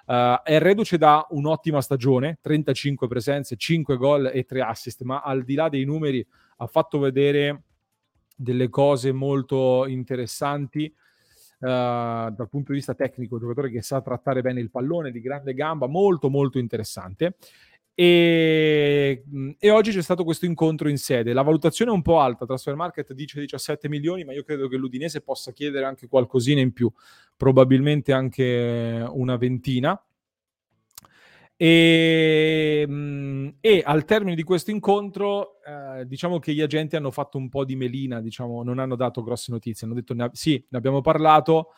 [0.06, 5.42] Uh, è reduce da un'ottima stagione, 35 presenze, 5 gol e 3 assist, ma al
[5.42, 6.24] di là dei numeri
[6.58, 7.64] ha fatto vedere
[8.36, 10.94] delle cose molto interessanti
[11.58, 15.54] dal punto di vista tecnico, un giocatore che sa trattare bene il pallone, di grande
[15.54, 17.36] gamba, molto molto interessante.
[17.98, 19.24] E,
[19.58, 21.32] e, oggi c'è stato questo incontro in sede.
[21.32, 24.76] La valutazione è un po' alta, Transfer Market dice 17 milioni, ma io credo che
[24.76, 26.92] l'Udinese possa chiedere anche qualcosina in più,
[27.34, 29.98] probabilmente anche una ventina.
[31.58, 37.38] E, mm, e, al termine di questo incontro, eh, diciamo che gli agenti hanno fatto
[37.38, 41.00] un po' di melina, diciamo, non hanno dato grosse notizie, hanno detto sì, ne abbiamo
[41.00, 41.70] parlato,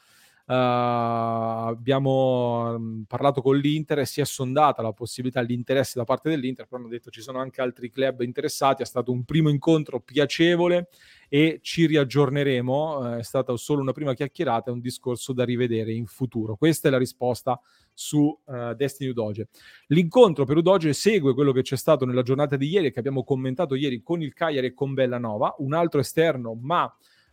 [0.50, 6.66] abbiamo um, parlato con l'Inter e si è sondata la possibilità, l'interesse da parte dell'Inter,
[6.66, 10.88] però hanno detto ci sono anche altri club interessati, è stato un primo incontro piacevole
[11.28, 15.92] e ci riaggiorneremo, eh, è stata solo una prima chiacchierata, è un discorso da rivedere
[15.92, 16.56] in futuro.
[16.56, 17.60] Questa è la risposta
[17.92, 19.48] su uh, Destiny Udoge.
[19.88, 23.74] L'incontro per Udoge segue quello che c'è stato nella giornata di ieri, che abbiamo commentato
[23.74, 26.90] ieri con il Cagliari e con Bellanova, un altro esterno, ma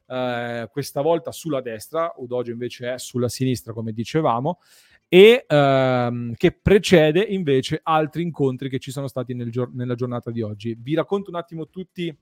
[0.08, 4.60] Uh, questa volta sulla destra, Udoge invece è sulla sinistra, come dicevamo,
[5.08, 10.32] e uh, che precede invece altri incontri che ci sono stati nel gior- nella giornata
[10.32, 10.78] di oggi.
[10.80, 12.16] Vi racconto un attimo tutti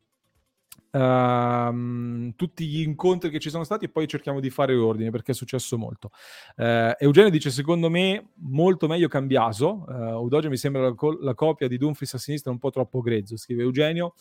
[0.94, 5.32] Uh, tutti gli incontri che ci sono stati e poi cerchiamo di fare ordine perché
[5.32, 6.12] è successo molto.
[6.56, 9.86] Uh, Eugenio dice: Secondo me, molto meglio Cambiaso.
[9.88, 13.02] Uh, Udoge mi sembra la, co- la, copia di Dumfries a sinistra un po' troppo
[13.02, 13.38] grezzo.
[13.38, 14.14] Scrive Eugenio.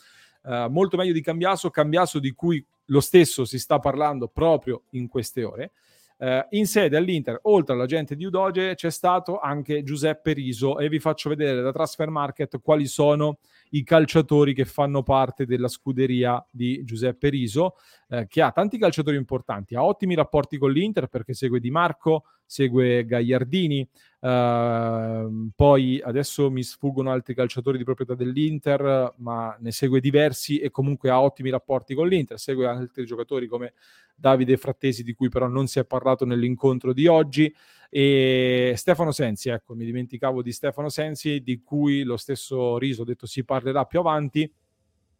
[0.42, 5.08] Uh, molto meglio di Cambiaso, Cambiaso di cui lo stesso si sta parlando proprio in
[5.08, 5.72] queste ore.
[6.18, 11.00] Uh, in sede all'Inter, oltre all'agente di Udoge, c'è stato anche Giuseppe Riso e vi
[11.00, 13.38] faccio vedere da Transfer Market quali sono
[13.74, 17.76] i calciatori che fanno parte della scuderia di Giuseppe Riso,
[18.08, 22.24] eh, che ha tanti calciatori importanti, ha ottimi rapporti con l'Inter perché segue Di Marco,
[22.44, 23.88] segue Gagliardini,
[24.20, 30.70] eh, poi adesso mi sfuggono altri calciatori di proprietà dell'Inter, ma ne segue diversi e
[30.70, 33.72] comunque ha ottimi rapporti con l'Inter, segue altri giocatori come
[34.14, 37.52] Davide Frattesi di cui però non si è parlato nell'incontro di oggi
[37.94, 43.26] e Stefano Sensi, ecco, mi dimenticavo di Stefano Sensi, di cui lo stesso Riso detto
[43.26, 44.50] si parlerà più avanti,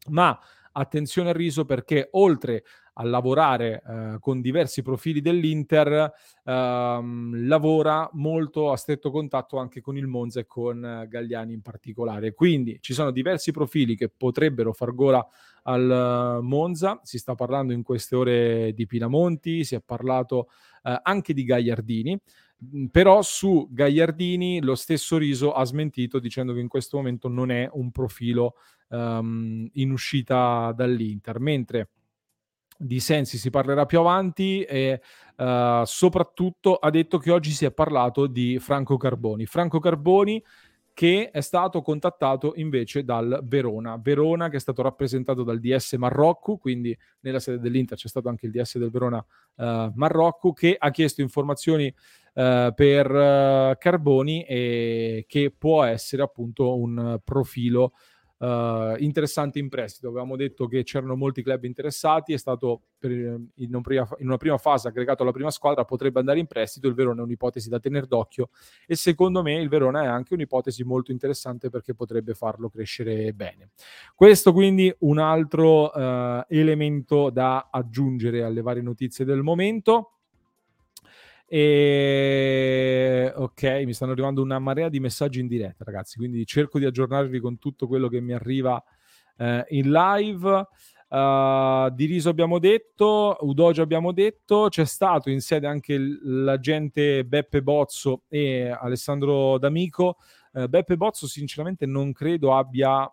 [0.09, 0.41] ma
[0.73, 6.13] attenzione al Riso perché oltre a lavorare eh, con diversi profili dell'Inter,
[6.45, 11.61] ehm, lavora molto a stretto contatto anche con il Monza e con eh, Gagliani in
[11.61, 12.33] particolare.
[12.33, 15.27] Quindi ci sono diversi profili che potrebbero far gola
[15.65, 20.49] al uh, Monza, si sta parlando in queste ore di Pinamonti, si è parlato
[20.83, 22.21] uh, anche di Gagliardini,
[22.91, 27.69] però su Gagliardini lo stesso Riso ha smentito dicendo che in questo momento non è
[27.73, 28.55] un profilo
[28.89, 31.89] um, in uscita dall'Inter, mentre
[32.77, 35.01] di Sensi si parlerà più avanti e
[35.37, 39.47] uh, soprattutto ha detto che oggi si è parlato di Franco Carboni.
[39.47, 40.43] Franco Carboni
[40.95, 43.97] che è stato contattato invece dal Verona.
[43.97, 48.47] Verona che è stato rappresentato dal DS Marocco, quindi nella sede dell'Inter c'è stato anche
[48.47, 49.25] il DS del Verona
[49.57, 51.93] uh, Marocco, che ha chiesto informazioni
[52.35, 57.93] uh, per uh, Carboni e che può essere appunto un profilo
[58.43, 60.09] uh, interessante in prestito.
[60.09, 64.37] Avevamo detto che c'erano molti club interessati, è stato per, in, una prima, in, una
[64.37, 67.79] prima, fase aggregato alla prima squadra, potrebbe andare in prestito, il Verona è un'ipotesi da
[67.79, 68.51] tenere d'occhio
[68.87, 73.71] e secondo me il Verona è anche un'ipotesi molto interessante perché potrebbe farlo crescere bene.
[74.15, 80.09] Questo quindi un altro uh, elemento da aggiungere alle varie notizie del momento.
[81.55, 86.17] E ok, mi stanno arrivando una marea di messaggi in diretta, ragazzi.
[86.17, 88.83] Quindi cerco di aggiornarvi con tutto quello che mi arriva
[89.37, 90.67] eh, in live.
[91.09, 97.63] Uh, di Riso abbiamo detto, Udoge abbiamo detto, c'è stato in sede anche l'agente Beppe
[97.63, 100.17] Bozzo e Alessandro D'Amico.
[100.53, 103.07] Uh, Beppe Bozzo, sinceramente, non credo abbia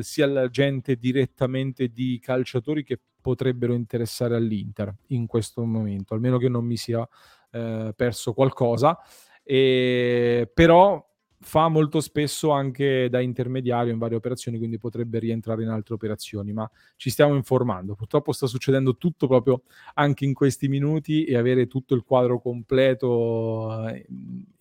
[0.00, 6.64] sia l'agente direttamente di calciatori che potrebbero interessare all'Inter in questo momento, almeno che non
[6.64, 7.06] mi sia
[7.50, 8.98] eh, perso qualcosa.
[9.42, 11.06] E, però
[11.42, 16.52] fa molto spesso anche da intermediario in varie operazioni, quindi potrebbe rientrare in altre operazioni,
[16.52, 17.94] ma ci stiamo informando.
[17.94, 19.62] Purtroppo sta succedendo tutto proprio
[19.94, 24.06] anche in questi minuti e avere tutto il quadro completo eh,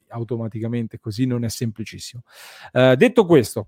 [0.08, 2.24] automaticamente così non è semplicissimo.
[2.72, 3.68] Eh, detto questo,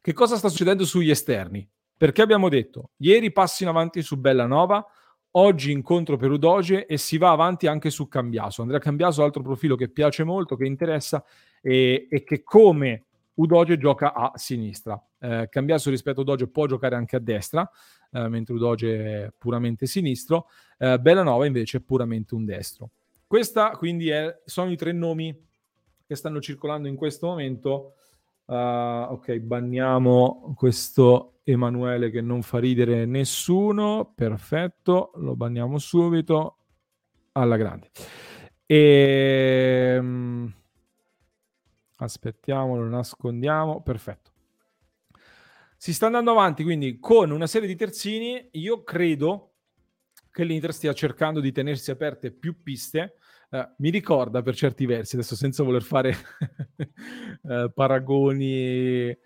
[0.00, 1.68] che cosa sta succedendo sugli esterni?
[2.00, 4.82] Perché abbiamo detto, ieri passi in avanti su Bellanova,
[5.32, 8.62] oggi incontro per Udoge e si va avanti anche su Cambiaso.
[8.62, 11.22] Andrea Cambiaso, altro profilo che piace molto, che interessa
[11.60, 14.98] e, e che come Udoge gioca a sinistra.
[15.18, 17.70] Eh, Cambiaso rispetto a Udoge può giocare anche a destra,
[18.12, 20.46] eh, mentre Udoge è puramente sinistro.
[20.78, 22.92] Eh, Bellanova invece è puramente un destro.
[23.26, 25.38] Questa quindi è, sono i tre nomi
[26.06, 27.96] che stanno circolando in questo momento
[28.50, 34.12] Uh, ok, banniamo questo Emanuele che non fa ridere nessuno.
[34.12, 36.56] Perfetto, lo banniamo subito
[37.30, 37.90] alla grande.
[38.66, 39.96] E...
[40.00, 40.52] Um,
[41.94, 43.82] aspettiamo, lo nascondiamo.
[43.82, 44.32] Perfetto.
[45.76, 48.48] Si sta andando avanti quindi con una serie di terzini.
[48.54, 49.52] Io credo
[50.32, 53.14] che l'Inter stia cercando di tenersi aperte più piste
[53.50, 56.14] Uh, mi ricorda per certi versi, adesso senza voler fare
[57.42, 59.16] uh, paragoni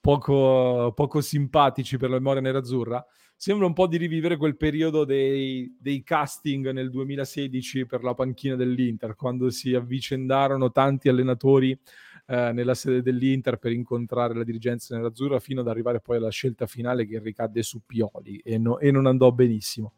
[0.00, 3.04] poco, poco, simpatici per la memoria nerazzurra,
[3.36, 8.56] sembra un po' di rivivere quel periodo dei, dei, casting nel 2016 per la panchina
[8.56, 15.40] dell'Inter, quando si avvicendarono tanti allenatori uh, nella sede dell'Inter per incontrare la dirigenza nerazzurra
[15.40, 19.04] fino ad arrivare poi alla scelta finale che ricadde su Pioli e, no, e non
[19.04, 19.92] andò benissimo.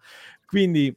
[0.44, 0.92] Quindi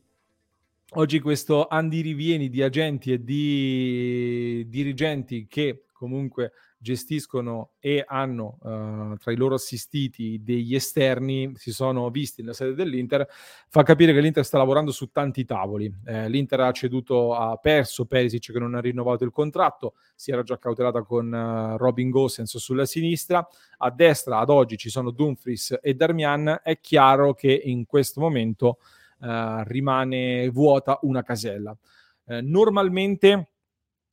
[0.93, 9.33] oggi questo andirivieni di agenti e di dirigenti che comunque gestiscono e hanno uh, tra
[9.33, 13.27] i loro assistiti degli esterni, si sono visti nella sede dell'Inter,
[13.67, 15.93] fa capire che l'Inter sta lavorando su tanti tavoli.
[16.05, 20.41] Eh, L'Inter ha ceduto, ha perso Perisic che non ha rinnovato il contratto, si era
[20.41, 23.45] già cautelata con uh, Robin Gosens sulla sinistra,
[23.79, 28.77] a destra ad oggi ci sono Dumfries e Darmian, è chiaro che in questo momento
[29.19, 31.75] uh, rimane vuota una casella.
[32.25, 33.51] Uh, normalmente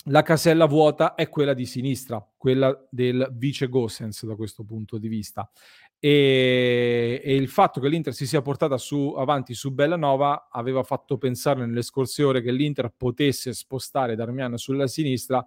[0.09, 5.09] la casella vuota è quella di sinistra, quella del vice Gossens da questo punto di
[5.09, 5.51] vista.
[5.99, 11.17] E, e, il fatto che l'Inter si sia portata su, avanti su Bellanova aveva fatto
[11.19, 15.45] pensare nelle scorse ore che l'Inter potesse spostare Darmian sulla sinistra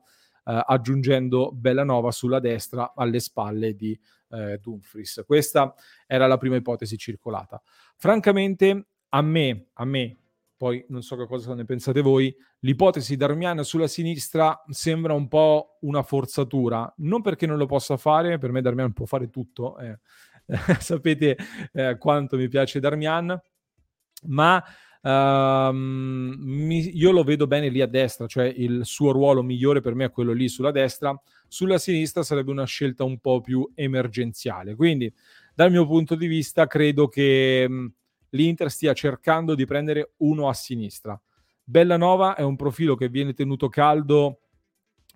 [0.49, 3.97] eh, aggiungendo Bellanova sulla destra alle spalle di
[4.31, 5.23] eh, Dumfries.
[5.25, 5.73] Questa
[6.07, 7.61] era la prima ipotesi circolata.
[7.95, 10.17] Francamente a me, a me,
[10.59, 15.77] poi non so che cosa ne pensate voi, l'ipotesi Darmian sulla sinistra sembra un po'
[15.81, 19.99] una forzatura, non perché non lo possa fare, per me Darmian può fare tutto, eh.
[20.79, 21.37] sapete
[21.71, 23.39] eh, quanto mi piace Darmian,
[24.23, 24.63] ma
[25.01, 29.95] um, mi, io lo vedo bene lì a destra, cioè il suo ruolo migliore per
[29.95, 31.17] me è quello lì sulla destra,
[31.47, 35.11] sulla sinistra sarebbe una scelta un po' più emergenziale, quindi
[35.53, 37.91] dal mio punto di vista credo che
[38.31, 41.19] l'Inter stia cercando di prendere uno a sinistra.
[41.63, 44.41] Bellanova è un profilo che viene tenuto caldo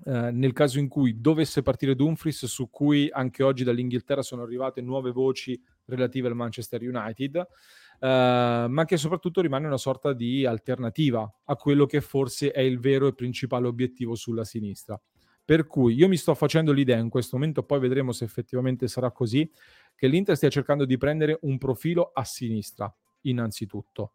[0.06, 4.82] eh, nel caso in cui dovesse partire Dumfries, su cui anche oggi dall'Inghilterra sono arrivate
[4.82, 11.32] nuove voci relative al Manchester United, eh, ma che soprattutto rimane una sorta di alternativa
[11.46, 15.00] a quello che forse è il vero e principale obiettivo sulla sinistra.
[15.46, 19.12] Per cui io mi sto facendo l'idea in questo momento, poi vedremo se effettivamente sarà
[19.12, 19.50] così,
[19.96, 22.94] che l'Inter stia cercando di prendere un profilo a sinistra,
[23.24, 24.14] innanzitutto.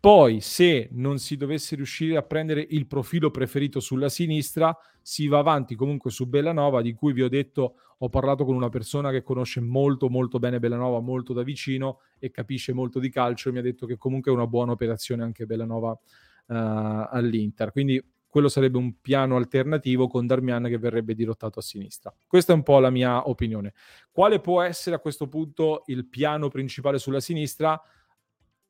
[0.00, 5.38] Poi, se non si dovesse riuscire a prendere il profilo preferito sulla sinistra, si va
[5.38, 9.24] avanti comunque su Bellanova, di cui vi ho detto, ho parlato con una persona che
[9.24, 13.58] conosce molto molto bene Bellanova, molto da vicino e capisce molto di calcio e mi
[13.58, 15.98] ha detto che comunque è una buona operazione anche Bellanova uh,
[16.46, 17.72] all'Inter.
[17.72, 22.14] Quindi quello sarebbe un piano alternativo con Darmian che verrebbe dirottato a sinistra.
[22.26, 23.72] Questa è un po' la mia opinione.
[24.12, 27.80] Quale può essere a questo punto il piano principale sulla sinistra?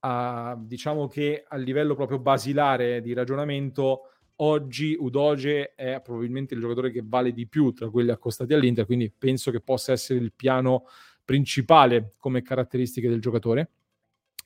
[0.00, 6.90] Uh, diciamo che a livello proprio basilare di ragionamento, oggi Udoge è probabilmente il giocatore
[6.90, 10.84] che vale di più tra quelli accostati all'Inter, quindi penso che possa essere il piano
[11.24, 13.70] principale come caratteristiche del giocatore.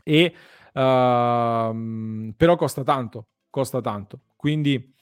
[0.03, 0.35] E,
[0.73, 4.21] uh, però costa tanto, costa tanto.
[4.37, 4.95] Quindi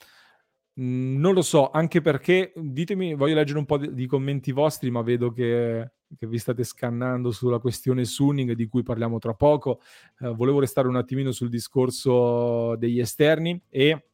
[0.81, 5.03] mm, non lo so, anche perché ditemi, voglio leggere un po' di commenti vostri, ma
[5.03, 9.81] vedo che che vi state scannando sulla questione Sunning di cui parliamo tra poco.
[10.21, 14.07] Eh, volevo restare un attimino sul discorso degli esterni e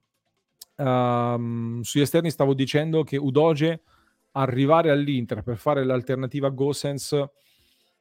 [0.76, 3.82] um, sugli esterni stavo dicendo che Udoge
[4.32, 7.12] arrivare all'Inter per fare l'alternativa a Gosens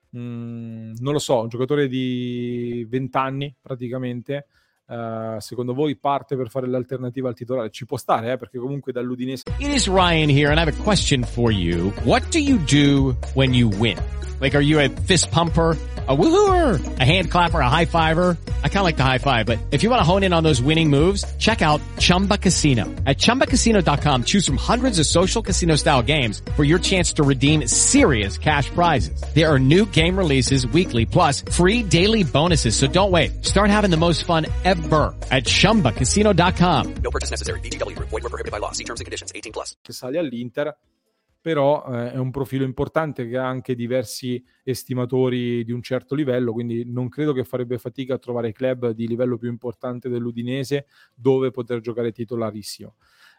[0.09, 4.47] mh, mm, non lo so, un giocatore di 20 anni praticamente
[4.87, 7.71] Uh, secondo voi parte per fare l'alternativa al titolare?
[7.71, 8.37] Ci può stare, eh?
[8.37, 9.43] perché comunque dall'Udinese.
[9.57, 11.91] It is Ryan here and I have a question for you.
[12.03, 13.97] What do you do when you win?
[14.39, 15.75] Like, are you a fist pumper?
[16.07, 18.37] a woohooer, a hand clapper, a high fiver.
[18.63, 20.43] I kind of like the high five, but if you want to hone in on
[20.43, 22.83] those winning moves, check out Chumba Casino.
[23.07, 27.65] At ChumbaCasino.com, choose from hundreds of social casino style games for your chance to redeem
[27.67, 29.19] serious cash prizes.
[29.33, 32.75] There are new game releases weekly, plus free daily bonuses.
[32.75, 33.43] So don't wait.
[33.43, 34.74] Start having the most fun ever
[35.29, 36.93] at ChumbaCasino.com.
[37.01, 37.59] No purchase necessary.
[37.61, 37.97] BGW.
[37.97, 38.71] Void were prohibited by law.
[38.73, 39.31] See terms and conditions.
[39.33, 39.75] 18 plus.
[39.81, 40.77] Sale all'Inter
[41.45, 46.51] però eh, è un profilo importante che ha anche diversi estimatori di un certo livello,
[46.51, 51.51] quindi non credo che farebbe fatica a trovare club di livello più importante dell'Udinese dove
[51.51, 52.95] poter giocare titolarissimo.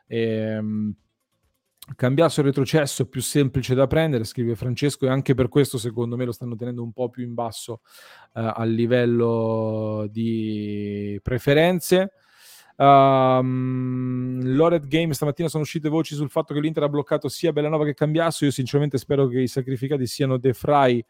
[0.06, 0.94] Ehm,
[1.94, 6.16] Cambiasso il retrocesso è più semplice da prendere, scrive Francesco, e anche per questo secondo
[6.16, 7.80] me lo stanno tenendo un po' più in basso
[8.34, 12.12] eh, a livello di preferenze.
[12.76, 17.84] Um, Lored Game stamattina sono uscite voci sul fatto che l'Inter ha bloccato sia Bellanova
[17.84, 18.44] che Cambiasso.
[18.44, 21.02] Io sinceramente spero che i sacrificati siano De Frey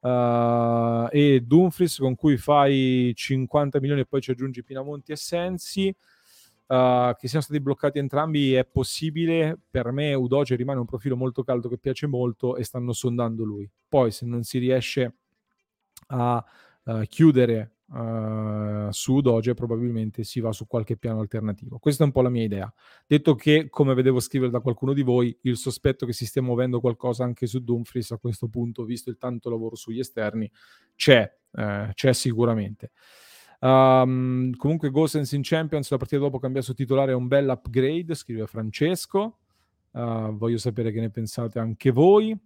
[0.00, 5.94] uh, e Dumfries, con cui fai 50 milioni e poi ci aggiungi Pinamonti e Sensi.
[6.68, 9.56] Uh, che siano stati bloccati entrambi è possibile.
[9.70, 13.70] Per me Udoge rimane un profilo molto caldo che piace molto e stanno sondando lui.
[13.88, 15.14] Poi se non si riesce
[16.08, 16.44] a
[16.82, 21.78] uh, chiudere uh, su Doge probabilmente si va su qualche piano alternativo.
[21.78, 22.74] Questa è un po' la mia idea.
[23.06, 26.80] Detto che, come vedevo scrivere da qualcuno di voi, il sospetto che si stia muovendo
[26.80, 30.50] qualcosa anche su Dumfries a questo punto, visto il tanto lavoro sugli esterni,
[30.96, 31.32] c'è,
[31.94, 32.90] c'è sicuramente.
[33.60, 38.46] Um, comunque Gosens in Champions la partita dopo cambiato titolare è un bel upgrade scrive
[38.46, 39.38] Francesco
[39.92, 42.38] uh, voglio sapere che ne pensate anche voi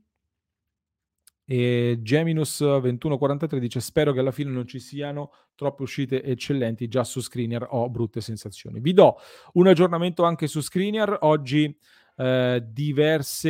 [1.50, 6.86] e Geminus2143 dice: Spero che alla fine non ci siano troppe uscite eccellenti.
[6.86, 8.78] Già su Screener ho brutte sensazioni.
[8.78, 9.16] Vi do
[9.54, 11.18] un aggiornamento anche su Screener.
[11.22, 11.76] Oggi
[12.16, 13.48] eh, diverse,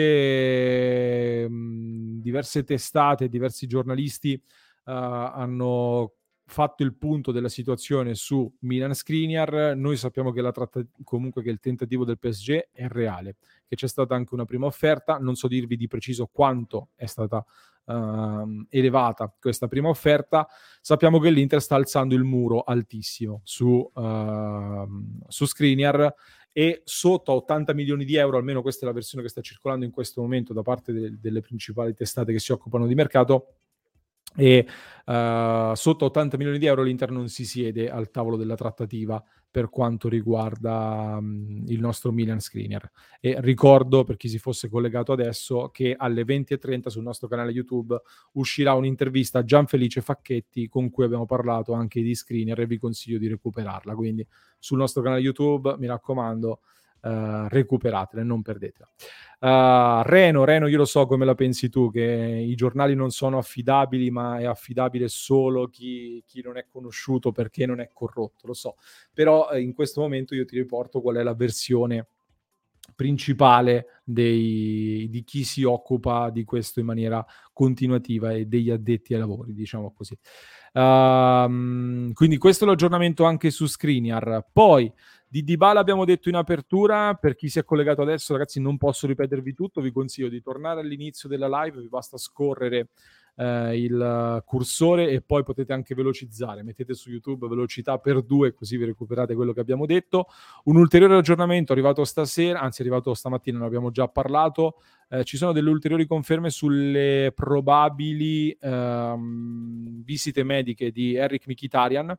[1.46, 4.40] mh, mm, diverse testate, diversi giornalisti eh,
[4.84, 6.14] hanno
[6.50, 11.50] fatto il punto della situazione su Milan Skriniar, noi sappiamo che, la tratta- comunque che
[11.50, 13.36] il tentativo del PSG è reale,
[13.66, 17.44] che c'è stata anche una prima offerta, non so dirvi di preciso quanto è stata
[17.84, 20.46] uh, elevata questa prima offerta,
[20.80, 26.12] sappiamo che l'Inter sta alzando il muro altissimo su, uh, su Skriniar
[26.52, 29.84] e sotto a 80 milioni di euro, almeno questa è la versione che sta circolando
[29.84, 33.54] in questo momento da parte de- delle principali testate che si occupano di mercato,
[34.36, 34.66] e
[35.06, 39.68] uh, sotto 80 milioni di euro l'Inter non si siede al tavolo della trattativa per
[39.68, 42.88] quanto riguarda um, il nostro Milan Screener.
[43.20, 48.00] E ricordo per chi si fosse collegato adesso che alle 20.30 sul nostro canale YouTube
[48.32, 53.18] uscirà un'intervista a Gianfelice Facchetti con cui abbiamo parlato anche di Screener e vi consiglio
[53.18, 53.94] di recuperarla.
[53.94, 54.24] Quindi
[54.58, 56.60] sul nostro canale YouTube mi raccomando
[57.02, 58.88] uh, recuperatele, non perdetela.
[59.40, 63.38] Uh, Reno, Reno, io lo so come la pensi tu, che i giornali non sono
[63.38, 68.54] affidabili, ma è affidabile solo chi, chi non è conosciuto perché non è corrotto, lo
[68.54, 68.76] so.
[69.14, 72.06] Però eh, in questo momento io ti riporto qual è la versione
[72.94, 79.20] principale dei, di chi si occupa di questo in maniera continuativa e degli addetti ai
[79.20, 80.18] lavori, diciamo così.
[80.72, 84.46] Uh, quindi questo è l'aggiornamento anche su Screener.
[84.52, 84.92] Poi
[85.32, 89.06] di Dybala abbiamo detto in apertura, per chi si è collegato adesso ragazzi non posso
[89.06, 92.88] ripetervi tutto, vi consiglio di tornare all'inizio della live, vi basta scorrere
[93.36, 98.76] eh, il cursore e poi potete anche velocizzare, mettete su YouTube velocità per due così
[98.76, 100.26] vi recuperate quello che abbiamo detto.
[100.64, 104.78] Un ulteriore aggiornamento arrivato stasera, anzi è arrivato stamattina, ne abbiamo già parlato,
[105.10, 112.18] eh, ci sono delle ulteriori conferme sulle probabili ehm, visite mediche di Eric Mikitarian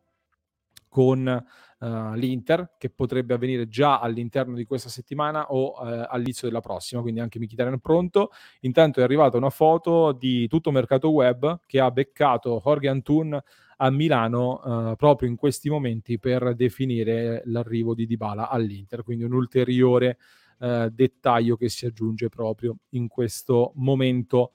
[0.87, 1.45] con
[1.81, 7.01] uh, l'Inter, che potrebbe avvenire già all'interno di questa settimana o uh, all'inizio della prossima,
[7.01, 8.31] quindi anche Mkhitaryan pronto.
[8.61, 13.39] Intanto è arrivata una foto di tutto mercato web che ha beccato Jorge Antun
[13.77, 19.33] a Milano uh, proprio in questi momenti per definire l'arrivo di Dybala all'Inter, quindi un
[19.33, 20.17] ulteriore
[20.61, 24.51] dettaglio che si aggiunge proprio in questo momento.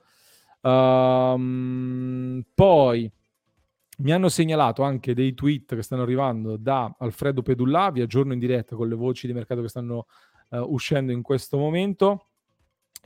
[0.60, 3.10] Um, poi
[3.96, 8.38] mi hanno segnalato anche dei tweet che stanno arrivando da Alfredo Pedulla, vi aggiorno in
[8.38, 10.06] diretta con le voci di mercato che stanno
[10.50, 12.26] uh, uscendo in questo momento.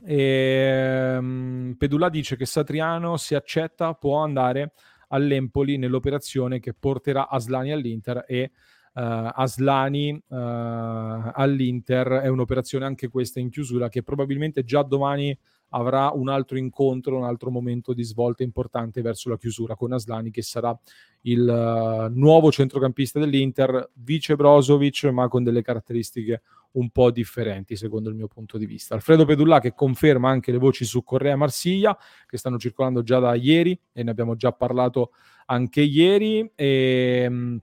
[0.03, 4.73] E, um, Pedulla dice che Satriano, se accetta, può andare
[5.09, 8.51] all'Empoli nell'operazione che porterà Aslani all'Inter e
[8.93, 8.99] uh,
[9.33, 15.37] Aslani uh, all'Inter è un'operazione anche questa in chiusura che probabilmente già domani
[15.71, 20.31] avrà un altro incontro, un altro momento di svolta importante verso la chiusura con Aslani
[20.31, 20.77] che sarà
[21.23, 26.41] il uh, nuovo centrocampista dell'Inter, vice Brozovic, ma con delle caratteristiche
[26.73, 28.95] un po' differenti secondo il mio punto di vista.
[28.95, 33.35] Alfredo Pedulla che conferma anche le voci su Correa Marsiglia che stanno circolando già da
[33.35, 35.11] ieri e ne abbiamo già parlato
[35.47, 37.59] anche ieri e ehm,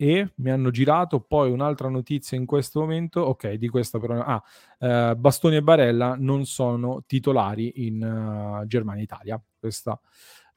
[0.00, 1.18] e mi hanno girato.
[1.18, 4.42] Poi un'altra notizia in questo momento, ok, di questa però, ah,
[4.78, 10.00] eh, Bastoni e Barella non sono titolari in uh, Germania Italia, questa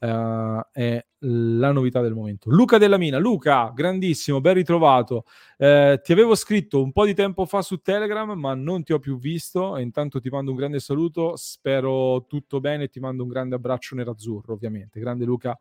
[0.01, 2.51] uh, è la novità del momento.
[2.51, 5.25] Luca Della Mina, Luca, grandissimo, ben ritrovato,
[5.57, 8.99] eh, ti avevo scritto un po' di tempo fa su Telegram, ma non ti ho
[8.99, 13.29] più visto, e intanto ti mando un grande saluto, spero tutto bene, ti mando un
[13.29, 15.57] grande abbraccio nerazzurro, ovviamente, grande Luca,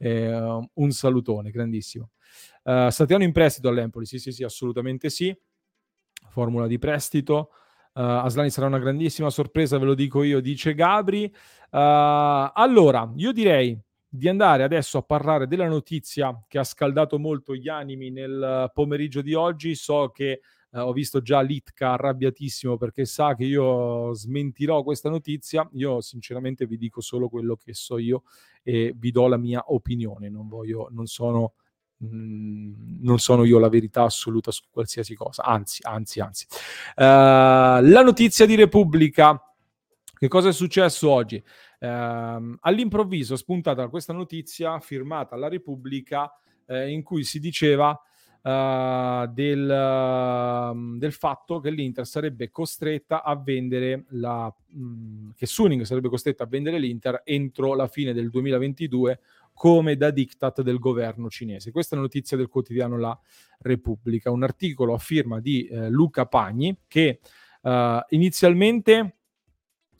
[0.00, 2.10] eh, un salutone, grandissimo.
[2.62, 5.36] Uh, Satiano in prestito all'Empoli, sì, sì, sì, assolutamente sì.
[6.28, 7.50] Formula di prestito.
[7.92, 11.24] Uh, Aslani sarà una grandissima sorpresa, ve lo dico io, dice Gabri.
[11.24, 13.78] Uh, allora, io direi
[14.08, 19.20] di andare adesso a parlare della notizia che ha scaldato molto gli animi nel pomeriggio
[19.22, 19.74] di oggi.
[19.74, 20.40] So che
[20.70, 25.68] uh, ho visto già Litka arrabbiatissimo perché sa che io smentirò questa notizia.
[25.74, 28.24] Io sinceramente vi dico solo quello che so io
[28.62, 30.28] e vi do la mia opinione.
[30.28, 31.54] Non, voglio, non sono
[32.02, 36.46] Mm, non sono io la verità assoluta su qualsiasi cosa, anzi, anzi, anzi.
[36.96, 39.38] Uh, la notizia di Repubblica,
[40.18, 41.42] che cosa è successo oggi?
[41.78, 46.30] Uh, all'improvviso è spuntata questa notizia firmata alla Repubblica
[46.66, 47.98] uh, in cui si diceva
[48.42, 49.66] del,
[50.96, 56.44] del, fatto che l'Inter sarebbe costretta a vendere la mh, mm, che Suning sarebbe costretta
[56.44, 59.20] a vendere l'Inter entro la fine del 2022
[59.52, 61.70] come da diktat del governo cinese.
[61.70, 63.18] Questa è la notizia del quotidiano La
[63.58, 67.20] Repubblica, un articolo a firma di eh, Luca Pagni che
[67.62, 69.16] eh, inizialmente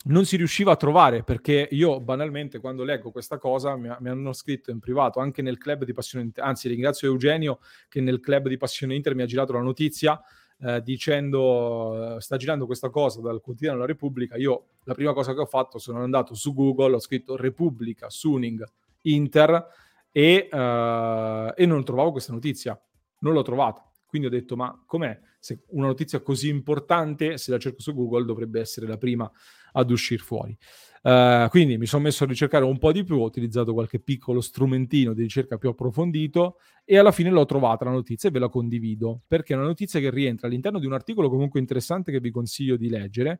[0.05, 4.33] non si riusciva a trovare perché io banalmente quando leggo questa cosa mi, mi, hanno
[4.33, 8.47] scritto in privato anche nel club di Passione Inter, anzi ringrazio Eugenio che nel club
[8.47, 10.19] di Passione Inter mi ha girato la notizia
[10.59, 15.39] eh, dicendo sta girando questa cosa dal quotidiano La Repubblica io la prima cosa che
[15.41, 18.63] ho fatto sono andato su Google ho scritto Repubblica Suning
[19.03, 19.67] Inter
[20.11, 22.79] e, uh, e non trovavo questa notizia,
[23.19, 23.89] non l'ho trovata.
[24.11, 25.17] Quindi ho detto, ma com'è?
[25.39, 29.31] Se una notizia così importante, se la cerco su Google, dovrebbe essere la prima
[29.71, 30.57] ad uscire fuori.
[31.01, 34.41] Uh, quindi mi sono messo a ricercare un po' di più, ho utilizzato qualche piccolo
[34.41, 38.49] strumentino di ricerca più approfondito e alla fine l'ho trovata la notizia e ve la
[38.49, 42.31] condivido, perché è una notizia che rientra all'interno di un articolo comunque interessante che vi
[42.31, 43.39] consiglio di leggere.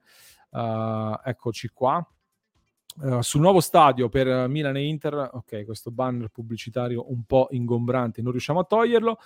[0.51, 2.01] Uh, eccoci qua.
[3.01, 8.21] Uh, sul nuovo stadio per Milan e Inter, ok, questo banner pubblicitario un po' ingombrante,
[8.21, 9.17] non riusciamo a toglierlo.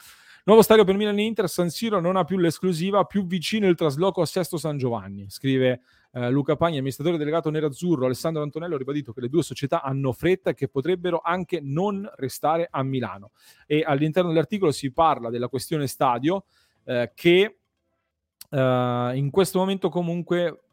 [0.48, 3.76] Nuovo stadio per Milan e Inter, San Siro non ha più l'esclusiva, più vicino il
[3.76, 5.82] trasloco a Sesto San Giovanni, scrive
[6.12, 8.06] uh, Luca Pagni, amministratore delegato nerazzurro.
[8.06, 12.08] Alessandro Antonello ha ribadito che le due società hanno fretta e che potrebbero anche non
[12.18, 13.32] restare a Milano.
[13.66, 16.46] E all'interno dell'articolo si parla della questione stadio
[16.84, 17.58] uh, che
[18.48, 20.66] Uh, in questo momento comunque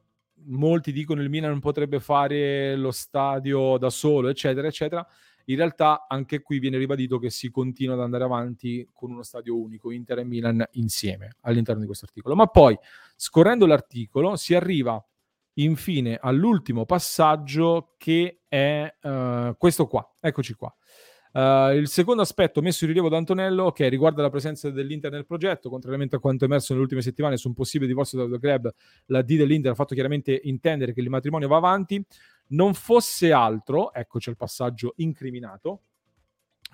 [0.45, 5.05] molti dicono il Milan potrebbe fare lo stadio da solo, eccetera, eccetera.
[5.47, 9.59] In realtà anche qui viene ribadito che si continua ad andare avanti con uno stadio
[9.59, 12.35] unico, Inter e Milan insieme all'interno di questo articolo.
[12.35, 12.79] Ma poi,
[13.17, 15.05] scorrendo l'articolo, si arriva
[15.55, 20.09] infine all'ultimo passaggio che è uh, questo qua.
[20.21, 20.75] Eccoci qua.
[21.33, 25.25] Uh, il secondo aspetto messo in rilievo da Antonello, che riguarda la presenza dell'Inter nel
[25.25, 28.71] progetto, contrariamente a quanto emerso nelle ultime settimane su un possibile divorzio dal club,
[29.07, 32.05] la D dell'Inter ha fatto chiaramente intendere che il matrimonio va avanti.
[32.53, 35.83] Non fosse altro, eccoci al passaggio incriminato,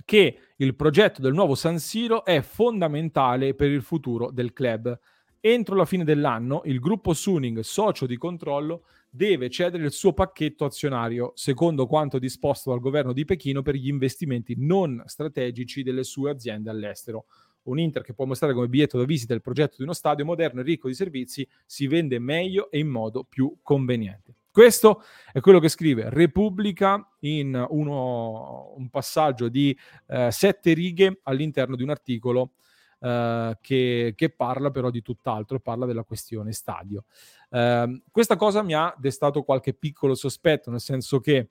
[0.05, 4.99] che il progetto del nuovo San Siro è fondamentale per il futuro del club.
[5.41, 10.65] Entro la fine dell'anno, il gruppo Suning, socio di controllo, deve cedere il suo pacchetto
[10.65, 16.31] azionario, secondo quanto disposto dal governo di Pechino per gli investimenti non strategici delle sue
[16.31, 17.27] aziende all'estero.
[17.63, 20.61] Un Inter che può mostrare come biglietto da visita il progetto di uno stadio moderno
[20.61, 24.38] e ricco di servizi si vende meglio e in modo più conveniente.
[24.59, 29.79] Questo è quello che scrive Repubblica in uno, un passaggio di
[30.09, 32.55] eh, sette righe all'interno di un articolo
[32.99, 37.05] eh, che, che, parla però di tutt'altro, parla della questione stadio.
[37.51, 41.51] Eh, questa cosa mi ha destato qualche piccolo sospetto, nel senso che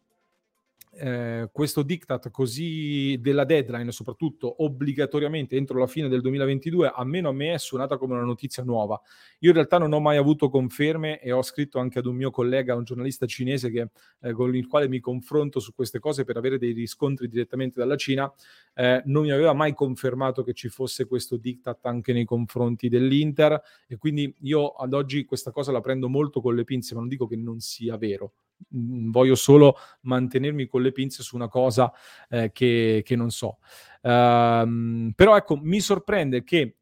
[0.99, 7.33] eh, questo diktat così della deadline, soprattutto obbligatoriamente entro la fine del 2022, almeno a
[7.33, 8.99] me è suonata come una notizia nuova.
[9.39, 12.31] Io in realtà non ho mai avuto conferme e ho scritto anche ad un mio
[12.31, 13.89] collega, un giornalista cinese che,
[14.21, 17.95] eh, con il quale mi confronto su queste cose per avere dei riscontri direttamente dalla
[17.95, 18.31] Cina,
[18.73, 23.61] eh, non mi aveva mai confermato che ci fosse questo diktat anche nei confronti dell'Inter
[23.87, 27.09] e quindi io ad oggi questa cosa la prendo molto con le pinze, ma non
[27.09, 28.33] dico che non sia vero
[28.69, 31.91] voglio solo mantenermi con le pinze su una cosa
[32.29, 33.59] eh, che, che, non so.
[34.01, 36.77] Um, però ecco, mi sorprende che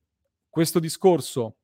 [0.50, 1.58] questo discorso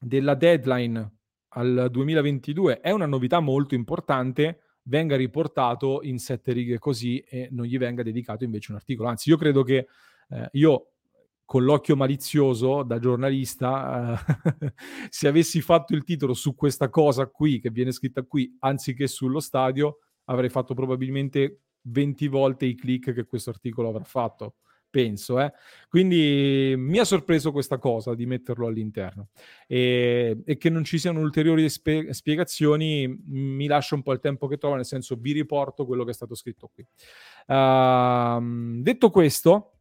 [0.00, 1.16] della deadline
[1.50, 7.66] al 2022 è una novità molto importante, venga riportato in sette righe così e non
[7.66, 9.08] gli venga dedicato invece un articolo.
[9.08, 9.88] Anzi, io credo che
[10.30, 10.92] eh, io
[11.48, 14.22] con l'occhio malizioso da giornalista,
[14.60, 14.74] eh,
[15.08, 19.40] se avessi fatto il titolo su questa cosa qui, che viene scritta qui, anziché sullo
[19.40, 24.56] stadio, avrei fatto probabilmente 20 volte i click che questo articolo avrà fatto,
[24.90, 25.40] penso.
[25.40, 25.50] Eh.
[25.88, 29.28] Quindi mi ha sorpreso questa cosa di metterlo all'interno.
[29.66, 34.48] E, e che non ci siano ulteriori spe- spiegazioni mi lascia un po' il tempo
[34.48, 36.86] che trovo, nel senso vi riporto quello che è stato scritto qui.
[37.46, 39.77] Uh, detto questo,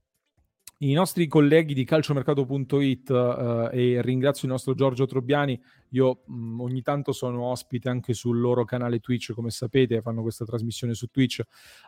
[0.80, 5.60] i nostri colleghi di calciomercato.it uh, e ringrazio il nostro Giorgio Trobbiani,
[5.90, 10.22] io mh, mm, ogni tanto sono ospite anche sul loro canale Twitch, come sapete, fanno
[10.22, 11.42] questa trasmissione su Twitch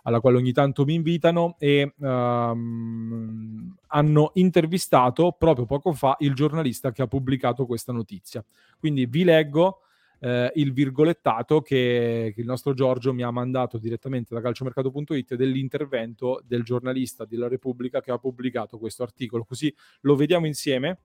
[0.04, 6.92] alla quale ogni tanto mi invitano e um, hanno intervistato proprio poco fa il giornalista
[6.92, 8.44] che ha pubblicato questa notizia.
[8.80, 9.82] Quindi vi leggo
[10.20, 16.41] eh, il virgolettato che, che, il nostro Giorgio mi ha mandato direttamente da calciomercato.it dell'intervento
[16.45, 19.43] del giornalista della Repubblica che ha pubblicato questo articolo.
[19.45, 20.99] Così lo vediamo insieme.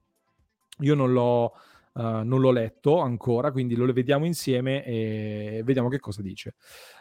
[0.79, 1.53] Io non l'ho,
[1.93, 6.55] uh, non l'ho letto ancora, quindi lo vediamo insieme e vediamo che cosa dice.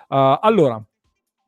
[0.09, 0.85] Uh, allora,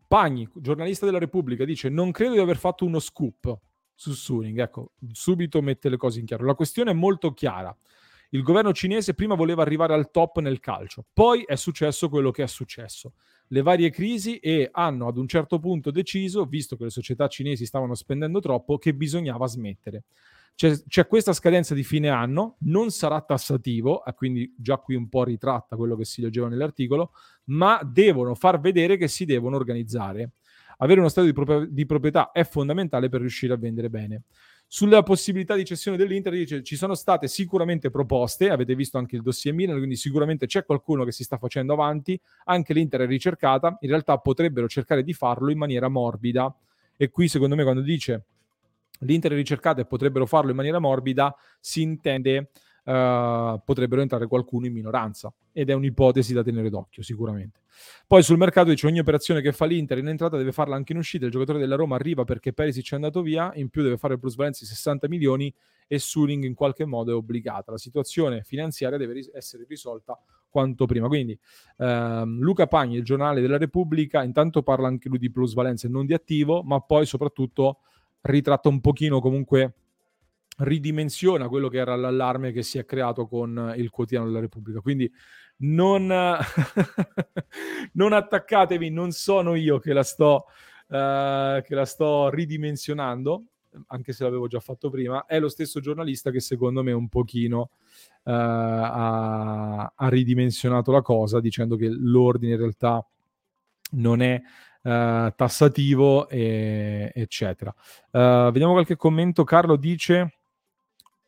[0.08, 3.58] Pagni, giornalista della Repubblica, dice: Non credo di aver fatto uno scoop
[3.94, 4.60] su Suning.
[4.60, 6.44] Ecco, subito mette le cose in chiaro.
[6.44, 7.76] La questione è molto chiara.
[8.30, 12.42] Il governo cinese prima voleva arrivare al top nel calcio, poi è successo quello che
[12.42, 13.12] è successo.
[13.48, 17.64] Le varie crisi e hanno ad un certo punto deciso, visto che le società cinesi
[17.64, 20.04] stavano spendendo troppo, che bisognava smettere.
[20.56, 25.08] C'è, c'è questa scadenza di fine anno, non sarà tassativo, e quindi già qui un
[25.08, 27.12] po' ritratta quello che si leggeva nell'articolo,
[27.44, 30.32] ma devono far vedere che si devono organizzare.
[30.78, 34.22] Avere uno stato di, pro- di proprietà è fondamentale per riuscire a vendere bene.
[34.68, 39.22] Sulla possibilità di cessione dell'Inter dice ci sono state sicuramente proposte, avete visto anche il
[39.22, 43.76] dossier Milan, quindi sicuramente c'è qualcuno che si sta facendo avanti, anche l'Inter è ricercata,
[43.80, 46.52] in realtà potrebbero cercare di farlo in maniera morbida.
[46.96, 48.24] E qui secondo me quando dice
[49.00, 52.50] l'Inter è ricercata e potrebbero farlo in maniera morbida si intende
[52.86, 57.60] uh, potrebbero entrare qualcuno in minoranza ed è un'ipotesi da tenere d'occhio sicuramente.
[58.06, 60.98] Poi sul mercato dice ogni operazione che fa l'Inter in entrata deve farla anche in
[60.98, 64.14] uscita, il giocatore della Roma arriva perché Perisic è andato via, in più deve fare
[64.14, 65.52] il plusvalenza di 60 milioni
[65.88, 67.72] e Suling in qualche modo è obbligata.
[67.72, 70.18] La situazione finanziaria deve ris- essere risolta
[70.48, 71.06] quanto prima.
[71.06, 71.38] Quindi
[71.78, 76.06] ehm, Luca Pagni, il giornale della Repubblica, intanto parla anche lui di plusvalenza e non
[76.06, 77.80] di attivo, ma poi soprattutto
[78.22, 79.74] ritratta un pochino comunque
[80.56, 84.80] ridimensiona quello che era l'allarme che si è creato con il quotidiano della Repubblica.
[84.80, 85.10] Quindi
[85.58, 86.06] non,
[87.92, 90.46] non attaccatevi, non sono io che la sto,
[90.88, 93.44] uh, che la sto ridimensionando.
[93.88, 97.70] anche se l'avevo già fatto prima, è lo stesso giornalista che secondo me un pochino
[98.22, 103.06] uh, ha, ha, ridimensionato la cosa dicendo che l'ordine in realtà
[103.92, 104.40] non è
[104.82, 107.74] uh, tassativo, e, eccetera.
[108.10, 109.44] Uh, vediamo qualche commento.
[109.44, 110.35] Carlo dice...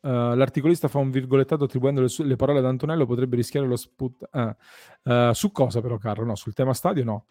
[0.01, 3.75] Uh, l'articolista fa un virgolettato attribuendo le, su- le, parole ad Antonello, potrebbe rischiare lo
[3.75, 4.29] sput.
[4.31, 6.25] Uh, uh, su cosa, però, Carlo?
[6.25, 7.25] No, sul tema stadio, no.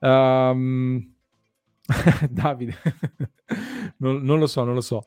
[0.00, 1.14] Um...
[2.30, 2.76] Davide,
[3.98, 5.04] non, non, lo so, non lo so.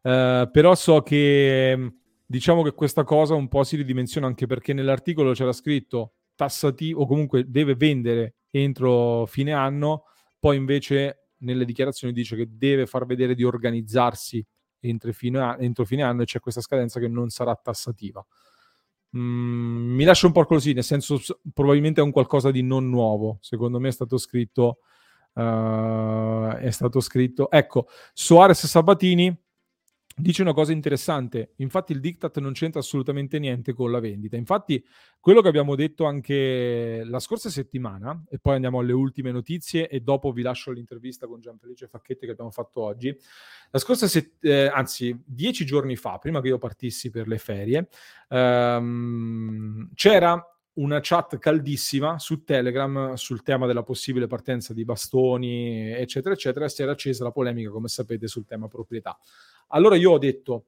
[0.00, 1.92] però so che
[2.24, 7.06] diciamo che questa cosa un po' si ridimensiona anche perché nell'articolo c'era scritto tassativo o
[7.06, 10.04] comunque deve vendere entro fine anno,
[10.38, 14.44] poi invece nelle dichiarazioni dice che deve far vedere di organizzarsi
[14.88, 18.24] entro fine, entro fine anno e c'è questa scadenza che non sarà tassativa.
[19.16, 21.20] Mm, mi lascia un po' così, nel senso
[21.52, 23.38] probabilmente è un qualcosa di non nuovo.
[23.40, 24.78] Secondo me è stato scritto,
[25.34, 29.43] uh, è stato scritto, ecco, Soares Sabatini
[30.16, 34.36] dice una cosa interessante, infatti il diktat non c'entra assolutamente niente con la vendita.
[34.36, 34.84] Infatti
[35.18, 40.00] quello che abbiamo detto anche la scorsa settimana, e poi andiamo alle ultime notizie e
[40.00, 43.16] dopo vi lascio l'intervista con Gianfelice Facchetti che abbiamo fatto oggi,
[43.70, 47.88] la scorsa settimana, eh, anzi dieci giorni fa, prima che io partissi per le ferie,
[48.28, 56.34] ehm, c'era una chat caldissima su Telegram sul tema della possibile partenza di bastoni, eccetera,
[56.34, 59.16] eccetera, si era accesa la polemica, come sapete, sul tema proprietà.
[59.68, 60.66] Allora io ho detto,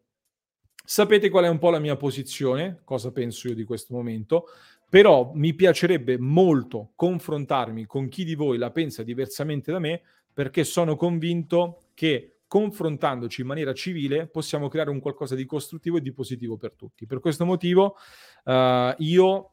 [0.85, 4.47] sapete qual è un po' la mia posizione, cosa penso io di questo momento,
[4.89, 10.65] però mi piacerebbe molto confrontarmi con chi di voi la pensa diversamente da me, perché
[10.65, 16.13] sono convinto che confrontandoci in maniera civile possiamo creare un qualcosa di costruttivo e di
[16.13, 17.07] positivo per tutti.
[17.07, 17.97] Per questo motivo
[18.45, 19.51] uh, io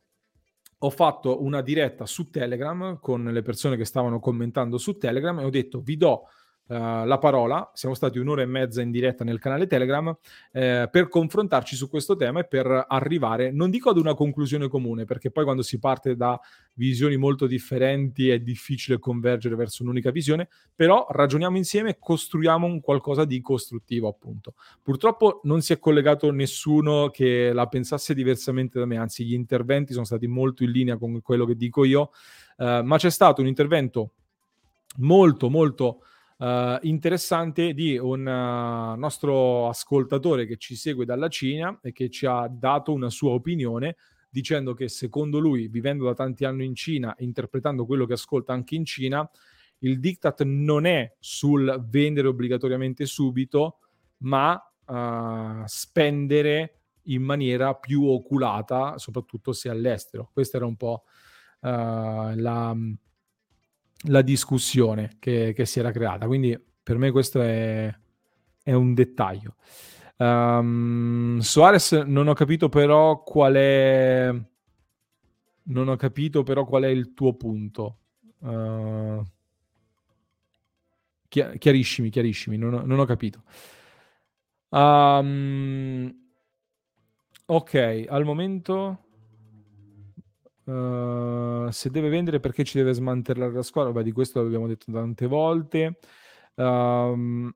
[0.78, 5.46] ho fatto una diretta su Telegram con le persone che stavano commentando su Telegram e
[5.46, 6.28] ho detto vi do
[6.66, 10.16] Uh, la parola, siamo stati un'ora e mezza in diretta nel canale Telegram
[10.53, 15.03] eh, per confrontarci su questo tema e per arrivare, non dico ad una conclusione comune,
[15.03, 16.39] perché poi quando si parte da
[16.76, 22.80] visioni molto differenti è difficile convergere verso un'unica visione, però ragioniamo insieme e costruiamo un
[22.80, 24.53] qualcosa di costruttivo, appunto.
[24.82, 29.91] Purtroppo non si è collegato nessuno che la pensasse diversamente da me, anzi gli interventi
[29.91, 32.11] sono stati molto in linea con quello che dico io,
[32.59, 34.11] uh, ma c'è stato un intervento
[34.97, 36.03] molto molto
[36.44, 42.26] uh, interessante di un uh, nostro ascoltatore che ci segue dalla Cina e che ci
[42.26, 43.96] ha dato una sua opinione
[44.30, 48.76] dicendo che secondo lui, vivendo da tanti anni in Cina interpretando quello che ascolta anche
[48.76, 49.30] in Cina,
[49.80, 53.80] il diktat non è sul vendere obbligatoriamente subito,
[54.20, 54.54] ma
[54.86, 60.30] uh, spendere in maniera più oculata, soprattutto se all'estero.
[60.34, 61.04] Questa era un po'
[61.60, 61.68] uh,
[62.36, 62.76] la,
[64.04, 66.26] la discussione che, che, si era creata.
[66.26, 67.93] Quindi per me questo è,
[68.62, 69.56] è un dettaglio.
[70.18, 74.34] Um, Suarez non ho capito però qual è
[75.66, 77.97] non ho capito però qual è il tuo punto.
[78.39, 79.24] Uh,
[81.28, 83.43] chiariscimi, chiariscimi, non ho, non ho capito.
[84.70, 86.14] Um,
[87.45, 89.03] ok, al momento
[90.66, 93.91] Uh, se deve vendere perché ci deve smantellare la squadra?
[93.91, 95.97] Beh, di questo l'abbiamo detto tante volte.
[96.55, 97.53] Um,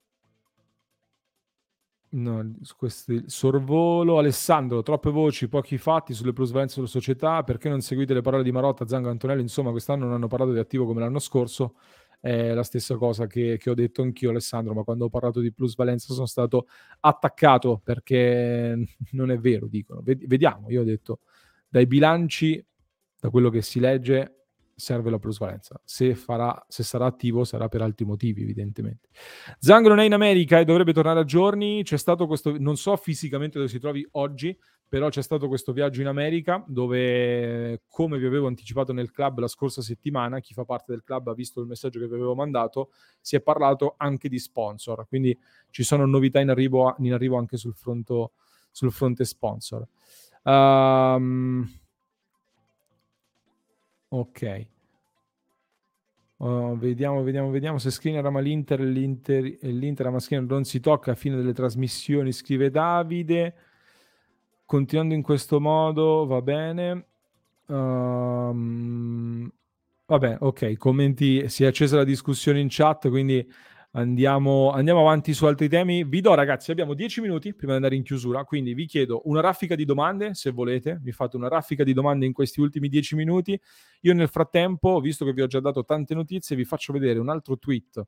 [2.09, 4.17] no, questo, sorvolo.
[4.17, 7.43] Alessandro, troppe voci, pochi fatti sulle plusvalenze della società.
[7.43, 9.41] Perché non seguite le parole di Marotta, Zanga, Antonelli?
[9.41, 11.75] Insomma, quest'anno non hanno parlato di attivo come l'anno scorso.
[12.19, 14.73] È la stessa cosa che, che ho detto anch'io, Alessandro.
[14.73, 16.67] Ma quando ho parlato di plusvalenza sono stato
[16.99, 20.01] attaccato perché non è vero, dicono.
[20.03, 21.19] Vediamo, io ho detto
[21.69, 22.65] dai bilanci
[23.27, 24.33] da quello che si legge,
[24.73, 25.79] serve la plusvalenza.
[25.83, 29.09] Se, farà, se sarà attivo sarà per altri motivi, evidentemente.
[29.59, 31.83] Zang non è in America e dovrebbe tornare a giorni.
[31.83, 34.57] C'è stato questo, non so fisicamente dove si trovi oggi,
[34.87, 39.47] però c'è stato questo viaggio in America dove, come vi avevo anticipato nel club la
[39.47, 42.91] scorsa settimana, chi fa parte del club ha visto il messaggio che vi avevo mandato,
[43.19, 45.37] si è parlato anche di sponsor, quindi
[45.69, 48.31] ci sono novità in arrivo, in arrivo anche sul, fronto,
[48.71, 49.85] sul fronte sponsor.
[50.43, 51.67] Um,
[54.09, 54.67] Ok.
[56.37, 61.11] Uh, vediamo, vediamo, vediamo se Skriniar ama l'Inter l'Inter, l'Inter ama Skriniar non si tocca
[61.11, 63.55] a fine delle trasmissioni, scrive Davide.
[64.65, 67.05] Continuando in questo modo, va bene.
[67.67, 69.51] Um,
[70.05, 73.49] vabbè, ok, commenti, si è accesa la discussione in chat, quindi
[73.97, 76.03] Andiamo, andiamo, avanti su altri temi.
[76.03, 79.41] Vi do, ragazzi, abbiamo 10 minuti prima di andare in chiusura, quindi vi chiedo una
[79.41, 80.99] raffica di domande, se volete.
[81.01, 83.59] Mi fate una raffica di domande in questi ultimi 10 minuti.
[84.01, 87.27] Io nel frattempo, visto che vi ho già dato tante notizie, vi faccio vedere un
[87.27, 88.03] altro tweet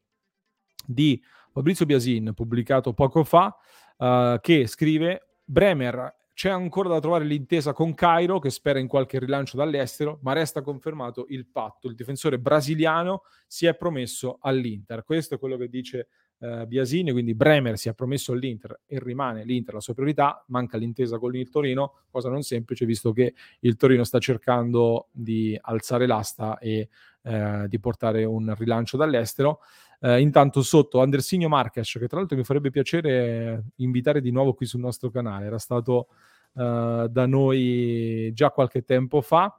[0.86, 1.20] di
[1.52, 3.56] Fabrizio Biasin, pubblicato poco fa,
[3.98, 9.20] uh, che scrive Bremer c'è ancora da trovare l'intesa con Cairo, che spera in qualche
[9.20, 11.90] rilancio dall'estero, ma resta confermato il patto.
[11.90, 15.04] Il difensore brasiliano si è promesso all'Inter.
[15.04, 16.08] Questo è quello che dice
[16.40, 20.42] eh, Biasini, quindi Bremer si è promesso all'Inter e rimane l'Inter la sua priorità.
[20.48, 25.60] Manca l'intesa con il Torino, cosa non semplice, visto che il Torino sta cercando di
[25.60, 26.88] alzare l'asta e
[27.22, 29.60] eh, di portare un rilancio dall'estero.
[30.02, 34.66] Eh, intanto sotto Andersinio Marques, che tra l'altro mi farebbe piacere invitare di nuovo qui
[34.66, 36.08] sul nostro canale, era stato
[36.54, 39.54] uh, da noi già qualche tempo fa,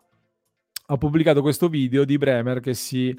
[0.86, 3.14] ha pubblicato questo video di Bremer che si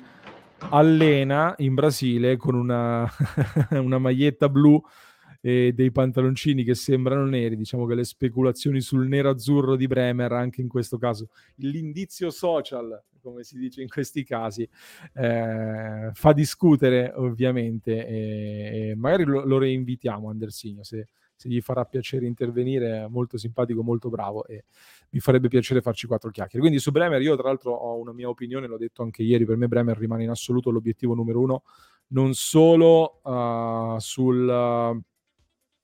[0.70, 3.08] allena in Brasile con una,
[3.72, 4.82] una maglietta blu
[5.42, 7.58] e dei pantaloncini che sembrano neri.
[7.58, 13.44] Diciamo che le speculazioni sul nero-azzurro di Bremer, anche in questo caso, l'indizio social, come
[13.44, 14.68] si dice in questi casi,
[15.14, 21.86] eh, fa discutere ovviamente e, e magari lo, lo reinvitiamo Andersigno se, se gli farà
[21.86, 24.66] piacere intervenire, molto simpatico, molto bravo e
[25.10, 26.60] mi farebbe piacere farci quattro chiacchiere.
[26.60, 29.58] Quindi su Bremer io tra l'altro ho una mia opinione, l'ho detto anche ieri, per
[29.58, 31.64] me Bremer rimane in assoluto l'obiettivo numero uno,
[32.10, 34.48] non solo uh, sul...
[34.48, 35.04] Uh,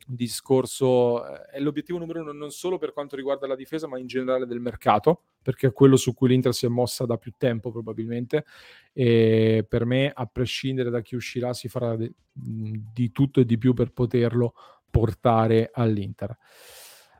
[0.07, 4.07] discorso eh, è l'obiettivo numero uno non solo per quanto riguarda la difesa ma in
[4.07, 7.71] generale del mercato perché è quello su cui l'Inter si è mossa da più tempo
[7.71, 8.45] probabilmente
[8.93, 13.57] e per me a prescindere da chi uscirà si farà di, di tutto e di
[13.57, 14.53] più per poterlo
[14.89, 16.37] portare all'Inter.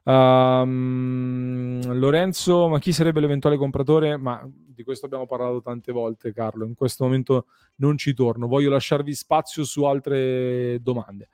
[0.07, 4.15] Um, Lorenzo, ma chi sarebbe l'eventuale compratore?
[4.15, 4.41] Ma
[4.77, 6.65] di questo abbiamo parlato tante volte, Carlo.
[6.65, 8.47] In questo momento non ci torno.
[8.47, 11.27] Voglio lasciarvi spazio su altre domande.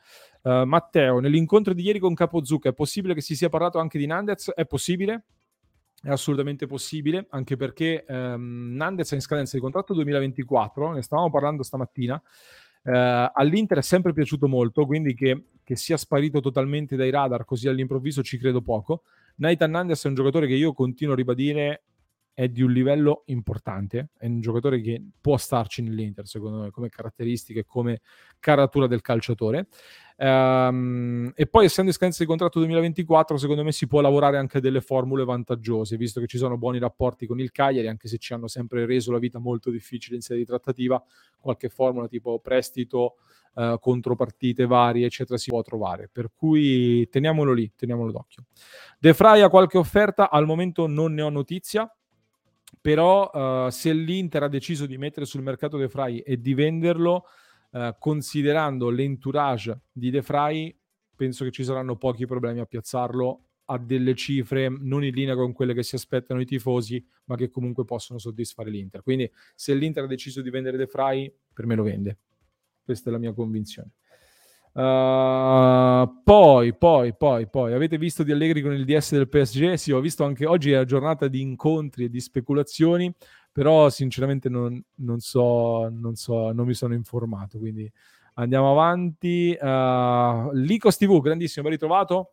[0.44, 4.06] Uh, Matteo, nell'incontro di ieri con Capozucca è possibile che si sia parlato anche di
[4.06, 4.52] Nandez?
[4.52, 5.24] È possibile?
[6.02, 11.30] È assolutamente possibile, anche perché um, Nandez è in scadenza di contratto 2024, ne stavamo
[11.30, 12.22] parlando stamattina.
[12.84, 17.70] Uh, all'Inter è sempre piaciuto molto, quindi che, che, sia sparito totalmente dai radar così
[17.70, 19.04] all'improvviso ci credo poco.
[19.36, 21.84] Nathan Nandes è un giocatore che io continuo a ribadire
[22.34, 26.90] è di un livello importante, è un giocatore che può starci nell'Inter, secondo me, come
[26.90, 28.02] caratteristiche e come
[28.40, 29.68] caratura del calciatore.
[30.18, 34.60] Um, e poi, essendo in scadenza di contratto 2024, secondo me si può lavorare anche
[34.60, 38.34] delle formule vantaggiose, visto che ci sono buoni rapporti con il Cagliari, anche se ci
[38.34, 41.04] hanno sempre reso la vita molto difficile in sede di trattativa,
[41.40, 43.18] qualche formula tipo prestito,
[43.54, 46.10] uh, contropartite varie, eccetera, si può trovare.
[46.12, 48.46] Per cui teniamolo lì, teniamolo d'occhio.
[48.98, 50.32] De Frey ha qualche offerta?
[50.32, 51.88] Al momento non ne ho notizia
[52.82, 57.26] però uh, se l'Inter ha deciso di mettere sul mercato De Frey e di venderlo,
[57.72, 60.78] uh, considerando l'entourage di De Frey,
[61.16, 65.54] penso che ci saranno pochi problemi a piazzarlo a delle cifre non in linea con
[65.54, 69.02] quelle che si aspettano i tifosi, ma che comunque possono soddisfare l'Inter.
[69.02, 72.18] Quindi se l'Inter ha deciso di vendere De Frey, per me lo vende.
[72.84, 73.92] Questa è la mia convinzione.
[74.76, 79.74] Uh, poi, poi, poi, poi, avete visto di Allegri con il DS del PSG?
[79.74, 83.14] Sì, ho visto anche oggi è la giornata di incontri e di speculazioni,
[83.52, 87.92] però sinceramente non, non so, non so, non mi sono informato, quindi
[88.34, 89.56] andiamo avanti.
[89.60, 92.32] Uh, Licos TV, grandissimo, ben ritrovato.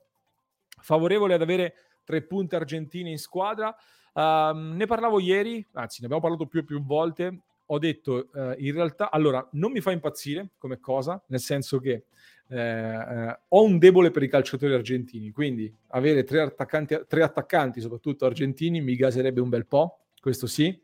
[0.80, 1.74] Favorevole ad avere
[2.04, 3.74] tre punti argentini in squadra.
[4.14, 8.56] Uh, ne parlavo ieri, anzi ne abbiamo parlato più e più volte ho detto eh,
[8.58, 12.06] in realtà, allora, non mi fa impazzire come cosa, nel senso che
[12.48, 17.80] eh, eh, ho un debole per i calciatori argentini, quindi avere tre attaccanti, tre attaccanti,
[17.80, 20.78] soprattutto argentini, mi gaserebbe un bel po', questo sì.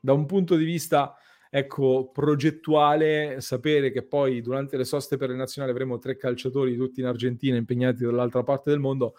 [0.00, 1.16] Da un punto di vista
[1.48, 6.98] ecco, progettuale, sapere che poi durante le soste per le nazionali avremo tre calciatori tutti
[6.98, 9.14] in Argentina impegnati dall'altra parte del mondo,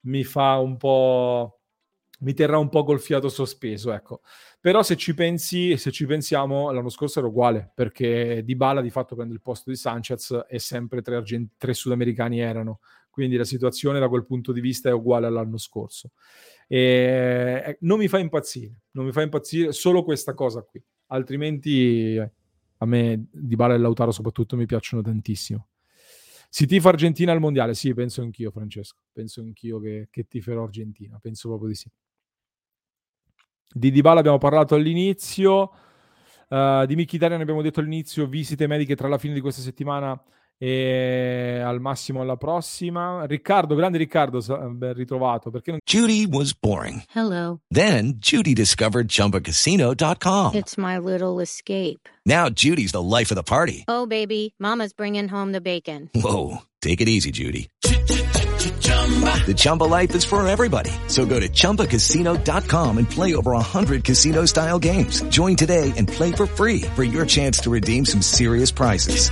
[0.00, 1.55] mi fa un po'
[2.18, 4.22] mi terrà un po' col fiato sospeso, ecco.
[4.60, 8.90] Però se ci pensi, se ci pensiamo, l'anno scorso era uguale, perché Di Bala di
[8.90, 12.80] fatto prende il posto di Sanchez e sempre tre, argent- tre sudamericani erano.
[13.10, 16.10] Quindi la situazione da quel punto di vista è uguale all'anno scorso.
[16.68, 20.82] E eh, non mi fa impazzire, non mi fa impazzire solo questa cosa qui.
[21.06, 22.30] Altrimenti eh,
[22.78, 25.68] a me Di Bala e Lautaro soprattutto mi piacciono tantissimo.
[26.48, 27.74] Si tifa Argentina al mondiale?
[27.74, 28.98] Sì, penso anch'io, Francesco.
[29.12, 31.18] Penso anch'io che, che tiferò Argentina.
[31.20, 31.90] Penso proprio di sì.
[33.72, 35.70] Di Dybala abbiamo parlato all'inizio,
[36.48, 40.20] uh, di Mkhitaryan abbiamo detto all'inizio, visite mediche tra la fine di questa settimana
[40.58, 43.24] e al massimo alla prossima.
[43.26, 44.40] Riccardo, grande Riccardo,
[44.70, 45.50] ben ritrovato.
[45.50, 45.80] Perché non...
[45.84, 47.02] Judy was boring.
[47.14, 47.60] Hello.
[47.70, 50.54] Then Judy discovered chumbacasino.com.
[50.54, 52.08] It's my little escape.
[52.24, 53.84] Now Judy's the life of the party.
[53.88, 56.10] Oh baby, mama's bringing home the bacon.
[56.14, 57.68] Whoa, take it easy Judy.
[58.66, 60.90] The Chumba life is for everybody.
[61.06, 65.22] So go to ChumbaCasino.com and play over 100 casino style games.
[65.28, 69.30] Join today and play for free for your chance to redeem some serious prizes.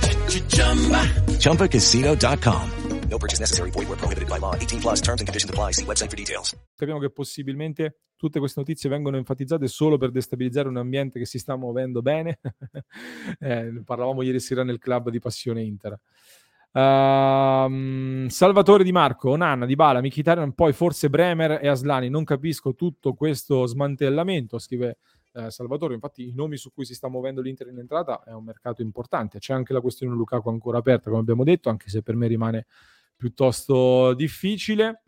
[1.39, 2.71] ChumbaCasino.com.
[3.09, 3.71] No purchase necessary.
[3.71, 4.55] Void where prohibited by law.
[4.55, 5.71] 18 plus terms and conditions apply.
[5.71, 6.55] See website for details.
[6.75, 11.37] Capiamo che possibilmente tutte queste notizie vengono enfatizzate solo per destabilizzare un ambiente che si
[11.37, 12.39] sta muovendo bene.
[13.39, 15.99] eh, parlavamo ieri sera nel club di Passione Inter.
[16.77, 22.09] Ehm, Salvatore Di Marco, Onana, Di Bala, Mkhitaryan, poi forse Bremer e Aslani.
[22.09, 24.97] Non capisco tutto questo smantellamento, scrive
[25.33, 25.93] eh, Salvatore.
[25.93, 29.39] Infatti, i nomi su cui si sta muovendo l'Inter in entrata è un mercato importante.
[29.39, 32.65] C'è anche la questione Lukaku ancora aperta, come abbiamo detto, anche se per me rimane
[33.15, 35.03] piuttosto difficile.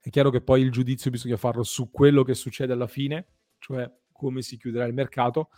[0.00, 3.26] È chiaro che poi il giudizio bisogna farlo su quello che succede alla fine,
[3.58, 5.50] cioè come si chiuderà il mercato,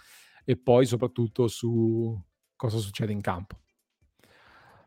[0.45, 2.21] e poi soprattutto su
[2.55, 3.62] cosa succede in campo.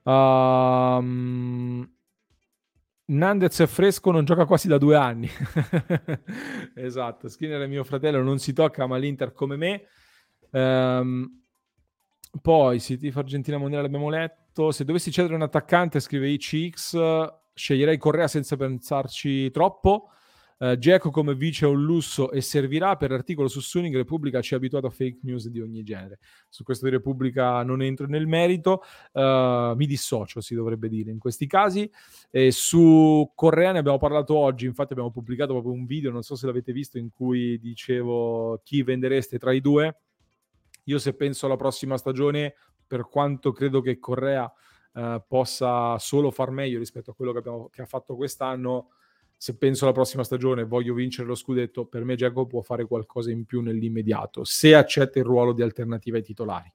[0.05, 1.89] Um,
[3.07, 5.29] Nandez è fresco, non gioca quasi da due anni.
[6.75, 9.83] esatto, Skinner è mio fratello, non si tocca, ma l'Inter come me.
[10.51, 11.41] Um,
[12.41, 14.71] poi, City Argentina Mondiale abbiamo letto.
[14.71, 20.09] Se dovessi cedere un attaccante, scrive ICX, sceglierei Correa senza pensarci troppo.
[20.57, 23.93] Uh, Geco come vice è un lusso e servirà per l'articolo su Suning.
[23.93, 26.19] Repubblica ci ha abituato a fake news di ogni genere.
[26.47, 28.81] Su questo di Repubblica non entro nel merito,
[29.11, 31.91] uh, mi dissocio, si dovrebbe dire in questi casi.
[32.29, 36.35] E su Correa ne abbiamo parlato oggi, infatti abbiamo pubblicato proprio un video, non so
[36.35, 39.97] se l'avete visto, in cui dicevo chi vendereste tra i due.
[40.85, 42.55] Io se penso alla prossima stagione,
[42.87, 44.49] per quanto credo che Correa
[44.93, 48.91] uh, possa solo far meglio rispetto a quello che, abbiamo, che ha fatto quest'anno,
[49.37, 52.85] se penso alla prossima stagione e voglio vincere lo scudetto, per me Giacomo può fare
[52.85, 56.71] qualcosa in più nell'immediato, se accetta il ruolo di alternativa ai titolari.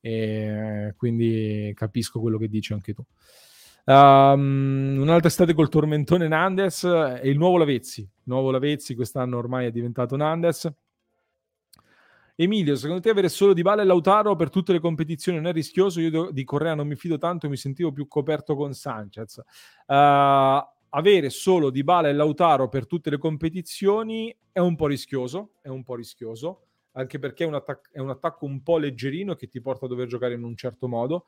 [0.00, 3.04] E quindi capisco quello che dici anche tu.
[3.86, 8.00] Um, un'altra estate col tormentone Nandes e il nuovo Lavezzi.
[8.00, 10.72] Il nuovo Lavezzi quest'anno ormai è diventato Nandes.
[12.38, 15.52] Emilio, secondo te avere solo Di Bala e Lautaro per tutte le competizioni non è
[15.52, 16.00] rischioso?
[16.00, 19.40] Io di Correa non mi fido tanto, mi sentivo più coperto con Sanchez.
[19.86, 25.54] Uh, avere solo Di Bala e Lautaro per tutte le competizioni è un po' rischioso,
[25.60, 29.34] è un po' rischioso, anche perché è un, attac- è un attacco un po' leggerino
[29.34, 31.26] che ti porta a dover giocare in un certo modo.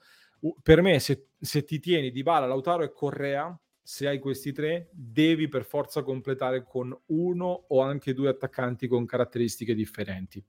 [0.63, 4.89] Per me, se, se ti tieni Di Bala, Lautaro e Correa, se hai questi tre,
[4.93, 10.45] devi per forza completare con uno o anche due attaccanti con caratteristiche differenti.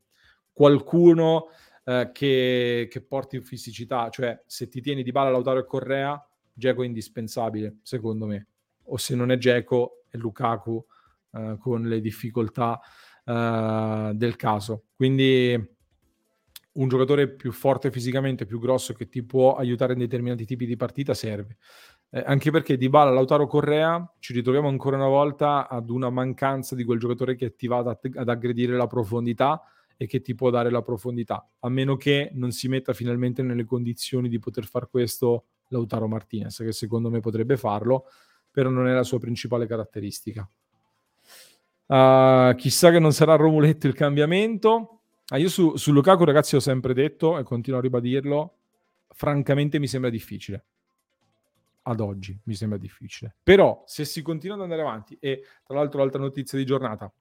[0.52, 1.48] Qualcuno
[1.86, 6.22] eh, che, che, porti fisicità, cioè se ti tieni di bala Lautaro e Correa,
[6.54, 8.48] Geco è indispensabile, secondo me.
[8.90, 10.86] O se non è Geco, è Lukaku
[11.34, 12.80] eh, con le difficoltà
[13.26, 14.86] eh, del caso.
[14.96, 15.78] Quindi
[16.72, 20.76] un giocatore più forte fisicamente, più grosso, che ti può aiutare in determinati tipi di
[20.76, 21.58] partita serve.
[22.12, 26.76] Eh, anche perché di Bala, Lautaro Correa ci ritroviamo ancora una volta ad una mancanza
[26.76, 29.62] di quel giocatore che ti va ad, ad aggredire la profondità
[29.96, 33.66] e che ti può dare la profondità, a meno che non si metta finalmente nelle
[33.66, 38.06] condizioni di poter fare questo Lautaro Martinez, che secondo me potrebbe farlo,
[38.52, 40.50] però non è la sua principale caratteristica.
[41.86, 45.02] Uh, chissà che non sarà Romuletto il cambiamento.
[45.28, 48.58] Ah, io su, su Lukaku, ragazzi, ho sempre detto e continuo a ribadirlo,
[49.08, 50.66] francamente mi sembra difficile.
[51.84, 53.36] Ad oggi mi sembra difficile.
[53.42, 57.12] Però se si continua ad andare avanti, e tra l'altro l'altra notizia di giornata,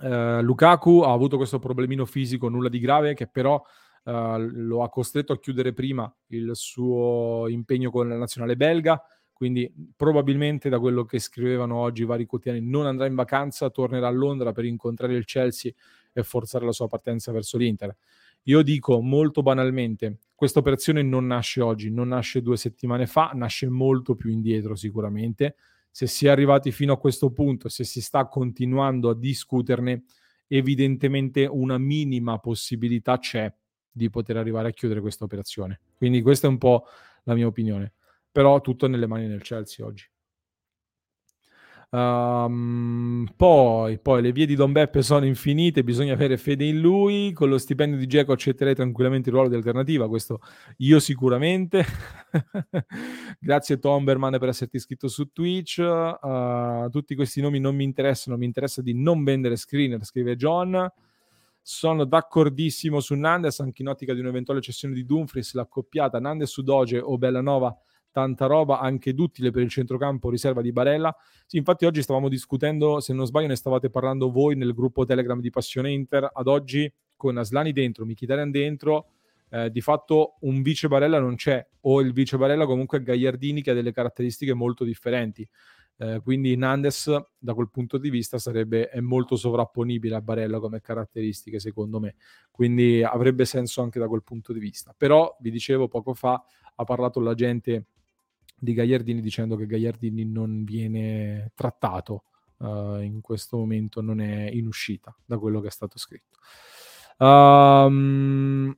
[0.00, 3.60] Uh, Lukaku ha avuto questo problemino fisico, nulla di grave, che però
[4.04, 9.02] uh, lo ha costretto a chiudere prima il suo impegno con la nazionale belga.
[9.38, 14.08] Quindi probabilmente da quello che scrivevano oggi i vari quotidiani non andrà in vacanza, tornerà
[14.08, 15.72] a Londra per incontrare il Chelsea
[16.12, 17.96] e forzare la sua partenza verso l'Inter.
[18.42, 23.68] Io dico molto banalmente, questa operazione non nasce oggi, non nasce due settimane fa, nasce
[23.68, 25.54] molto più indietro sicuramente
[25.90, 30.04] se si è arrivati fino a questo punto, se si sta continuando a discuterne,
[30.46, 33.52] evidentemente una minima possibilità c'è
[33.90, 35.80] di poter arrivare a chiudere questa operazione.
[35.96, 36.84] Quindi questa è un po'
[37.24, 37.94] la mia opinione.
[38.38, 40.08] Però tutto nelle mani del Chelsea oggi.
[41.90, 47.32] Um, poi, poi, le vie di Don Beppe sono infinite, bisogna avere fede in lui.
[47.32, 50.06] Con lo stipendio di Geco accetterei tranquillamente il ruolo di alternativa.
[50.06, 50.38] Questo
[50.76, 51.84] io sicuramente.
[53.40, 55.78] Grazie Tomberman per esserti iscritto su Twitch.
[55.78, 60.88] Uh, tutti questi nomi non mi interessano, mi interessa di non vendere screener, scrive John.
[61.60, 66.62] Sono d'accordissimo su Nandes, anche in ottica di un'eventuale cessione di Dumfries, l'accoppiata Nandes su
[66.62, 67.76] Doge o Bellanova
[68.18, 71.14] tanta roba, anche duttile per il centrocampo, riserva di Barella.
[71.46, 75.40] Sì, infatti oggi stavamo discutendo, se non sbaglio ne stavate parlando voi nel gruppo Telegram
[75.40, 79.10] di Passione Inter, ad oggi con Aslani dentro, Mkhitaryan dentro,
[79.50, 83.62] eh, di fatto un vice Barella non c'è, o il vice Barella comunque è Gagliardini
[83.62, 85.48] che ha delle caratteristiche molto differenti.
[86.00, 91.58] Eh, quindi Nandes da quel punto di vista sarebbe molto sovrapponibile a Barella come caratteristiche
[91.58, 92.14] secondo me
[92.52, 96.40] quindi avrebbe senso anche da quel punto di vista però vi dicevo poco fa
[96.76, 97.86] ha parlato l'agente
[98.58, 102.24] di Gagliardini dicendo che Gagliardini non viene trattato
[102.58, 106.38] uh, in questo momento non è in uscita da quello che è stato scritto
[107.18, 108.76] um,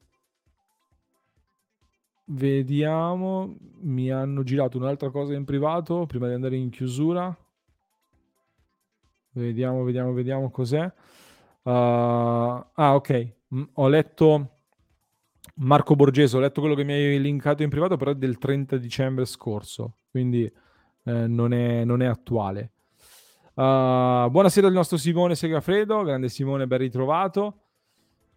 [2.33, 7.37] Vediamo, mi hanno girato un'altra cosa in privato prima di andare in chiusura.
[9.33, 10.85] Vediamo, vediamo, vediamo cos'è.
[11.63, 13.33] Uh, ah, ok.
[13.49, 14.60] M- ho letto
[15.63, 18.79] Marco Borgese, ho letto quello che mi hai linkato in privato, però è del 30
[18.79, 22.71] dicembre scorso, quindi eh, non, è, non, è, attuale.
[23.55, 27.65] Uh, buonasera al nostro Simone Segafredo, grande Simone, ben ritrovato.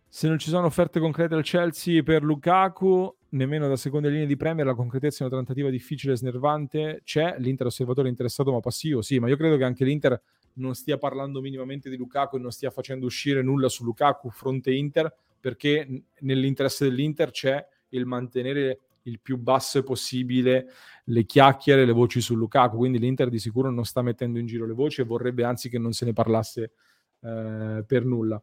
[0.10, 4.36] Se non ci sono offerte concrete al Chelsea per Lukaku, nemmeno da seconde linee di
[4.36, 7.02] Premier, la concretezza è una trattativa difficile e snervante.
[7.06, 10.22] C'è l'Inter osservatore interessato ma passivo, sì, ma io credo che anche l'Inter
[10.56, 14.74] non stia parlando minimamente di Lukaku e non stia facendo uscire nulla su Lukaku fronte
[14.74, 15.12] Inter,
[15.44, 20.72] perché nell'interesse dell'Inter c'è il mantenere il più basso possibile
[21.04, 24.66] le chiacchiere, le voci su Lukaku, quindi l'Inter di sicuro non sta mettendo in giro
[24.66, 26.72] le voci e vorrebbe anzi che non se ne parlasse
[27.20, 28.42] eh, per nulla.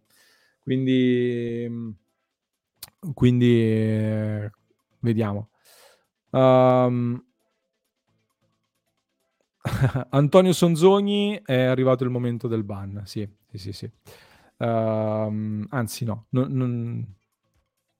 [0.59, 1.97] Quindi,
[3.15, 4.51] quindi eh,
[4.99, 5.49] vediamo.
[6.33, 7.25] Um,
[10.11, 13.05] Antonio Sonzogni è arrivato il momento del ban.
[13.07, 13.73] Sì, sì, sì.
[13.73, 13.91] sì.
[14.61, 17.15] Um, anzi, no, non, non...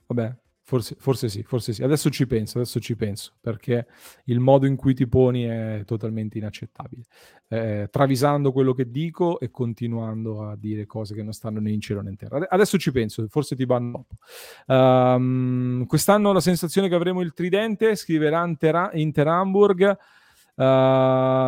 [0.07, 0.37] vabbè,
[0.71, 1.83] Forse, forse, sì, forse sì.
[1.83, 3.89] Adesso ci penso, adesso ci penso, perché
[4.27, 7.03] il modo in cui ti poni è totalmente inaccettabile.
[7.49, 11.81] Eh, travisando quello che dico e continuando a dire cose che non stanno né in
[11.81, 12.47] cielo né in terra.
[12.49, 14.15] Adesso ci penso, forse ti vanno dopo.
[14.73, 19.99] Um, quest'anno ho la sensazione che avremo il tridente, scriverà Inter, Inter Hamburg.
[20.55, 20.63] Uh,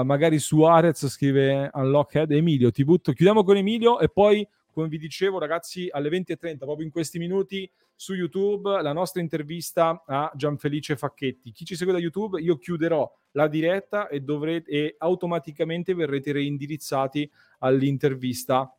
[0.04, 2.32] magari Suarez scrive Unlockhead.
[2.32, 3.12] Emilio, ti butto.
[3.12, 7.70] Chiudiamo con Emilio e poi, come vi dicevo, ragazzi, alle 20.30, proprio in questi minuti
[7.94, 11.52] su YouTube la nostra intervista a Gianfelice Facchetti.
[11.52, 17.30] Chi ci segue da YouTube, io chiuderò la diretta e, dovrete, e automaticamente verrete reindirizzati
[17.60, 18.74] all'intervista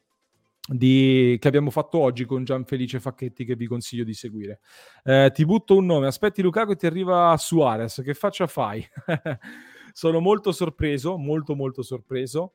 [0.65, 4.59] di, che abbiamo fatto oggi con Gianfelice Facchetti che vi consiglio di seguire.
[5.03, 8.85] Eh, ti butto un nome, aspetti Lukaku e ti arriva Suarez, che faccia fai?
[9.93, 12.53] Sono molto sorpreso, molto molto sorpreso.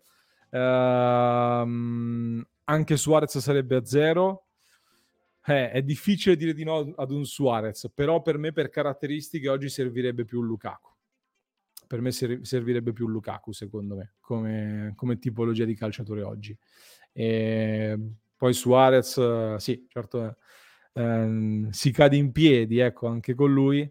[0.50, 1.64] Eh,
[2.68, 4.46] anche Suarez sarebbe a zero,
[5.46, 9.68] eh, è difficile dire di no ad un Suarez, però per me per caratteristiche oggi
[9.68, 10.94] servirebbe più un Lukaku.
[11.86, 16.56] Per me servirebbe più un Lukaku, secondo me, come, come tipologia di calciatore oggi.
[17.12, 17.98] E
[18.36, 20.36] poi Suarez, sì, certo,
[20.92, 23.90] ehm, si cade in piedi, ecco, anche con lui,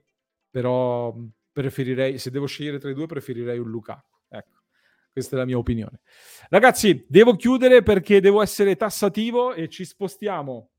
[0.51, 1.15] però
[1.51, 4.16] preferirei, se devo scegliere tra i due, preferirei un Lukaku.
[5.17, 6.01] Questa è la mia opinione.
[6.47, 10.69] Ragazzi, devo chiudere perché devo essere tassativo e ci spostiamo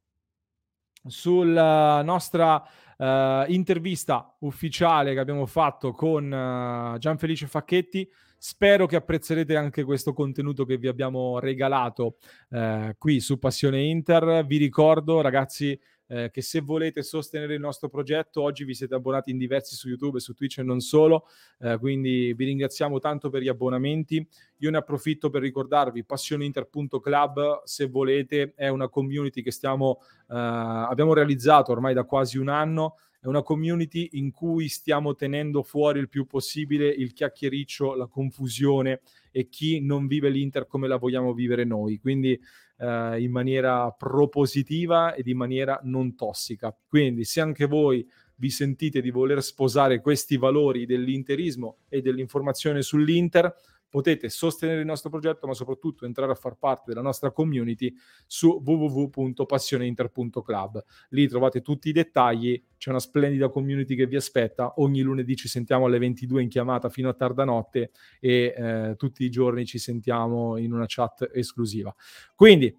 [1.04, 2.62] sulla nostra
[2.98, 8.08] uh, intervista ufficiale che abbiamo fatto con uh, Gianfelice Facchetti.
[8.38, 12.18] Spero che apprezzerete anche questo contenuto che vi abbiamo regalato
[12.50, 14.46] uh, qui su Passione Inter.
[14.46, 15.76] Vi ricordo, ragazzi,
[16.08, 19.88] eh, che se volete sostenere il nostro progetto, oggi vi siete abbonati in diversi su
[19.88, 21.26] YouTube e su Twitch e non solo,
[21.60, 24.26] eh, quindi vi ringraziamo tanto per gli abbonamenti.
[24.58, 31.14] Io ne approfitto per ricordarvi passioneinter.club, se volete, è una community che stiamo, eh, abbiamo
[31.14, 32.96] realizzato ormai da quasi un anno.
[33.20, 39.00] È una community in cui stiamo tenendo fuori il più possibile il chiacchiericcio, la confusione
[39.32, 41.98] e chi non vive l'Inter come la vogliamo vivere noi.
[41.98, 42.38] Quindi
[42.78, 46.76] eh, in maniera propositiva ed in maniera non tossica.
[46.86, 48.06] Quindi se anche voi
[48.36, 53.52] vi sentite di voler sposare questi valori dell'interismo e dell'informazione sull'Inter,
[53.88, 57.94] potete sostenere il nostro progetto, ma soprattutto entrare a far parte della nostra community
[58.26, 60.84] su www.passioneinter.club.
[61.10, 64.74] Lì trovate tutti i dettagli, c'è una splendida community che vi aspetta.
[64.76, 69.24] Ogni lunedì ci sentiamo alle 22 in chiamata fino a tarda notte e eh, tutti
[69.24, 71.94] i giorni ci sentiamo in una chat esclusiva.
[72.34, 72.76] Quindi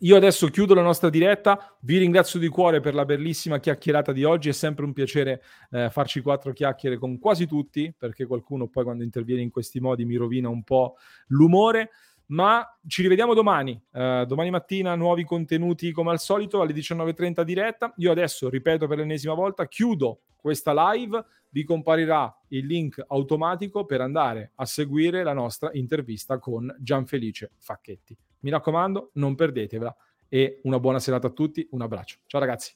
[0.00, 4.24] io adesso chiudo la nostra diretta, vi ringrazio di cuore per la bellissima chiacchierata di
[4.24, 5.40] oggi, è sempre un piacere
[5.70, 10.04] eh, farci quattro chiacchiere con quasi tutti, perché qualcuno poi quando interviene in questi modi
[10.04, 10.96] mi rovina un po'
[11.28, 11.90] l'umore,
[12.26, 17.92] ma ci rivediamo domani, eh, domani mattina nuovi contenuti come al solito alle 19.30 diretta,
[17.98, 24.00] io adesso ripeto per l'ennesima volta, chiudo questa live, vi comparirà il link automatico per
[24.00, 28.18] andare a seguire la nostra intervista con Gianfelice Facchetti.
[28.44, 29.94] Mi raccomando, non perdetevela
[30.28, 32.18] e una buona serata a tutti, un abbraccio.
[32.26, 32.72] Ciao ragazzi.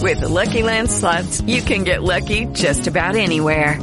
[0.00, 3.78] With the Lucky Land slots, you can get lucky just about anywhere.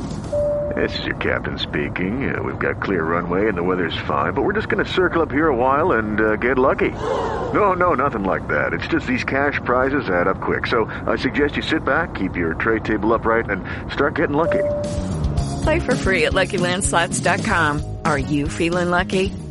[0.76, 2.34] This is your captain speaking.
[2.34, 5.22] Uh, we've got clear runway and the weather's fine, but we're just going to circle
[5.22, 6.92] up here a while and uh, get lucky.
[7.54, 8.74] No, no, nothing like that.
[8.74, 10.68] It's just these cash prizes add up quick.
[10.68, 14.64] So I suggest you sit back, keep your tray table upright, and start getting lucky.
[15.64, 17.98] Play for free at LuckyLandSlots.com.
[18.06, 19.34] Are you feeling lucky?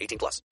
[0.00, 0.42] 18 plus.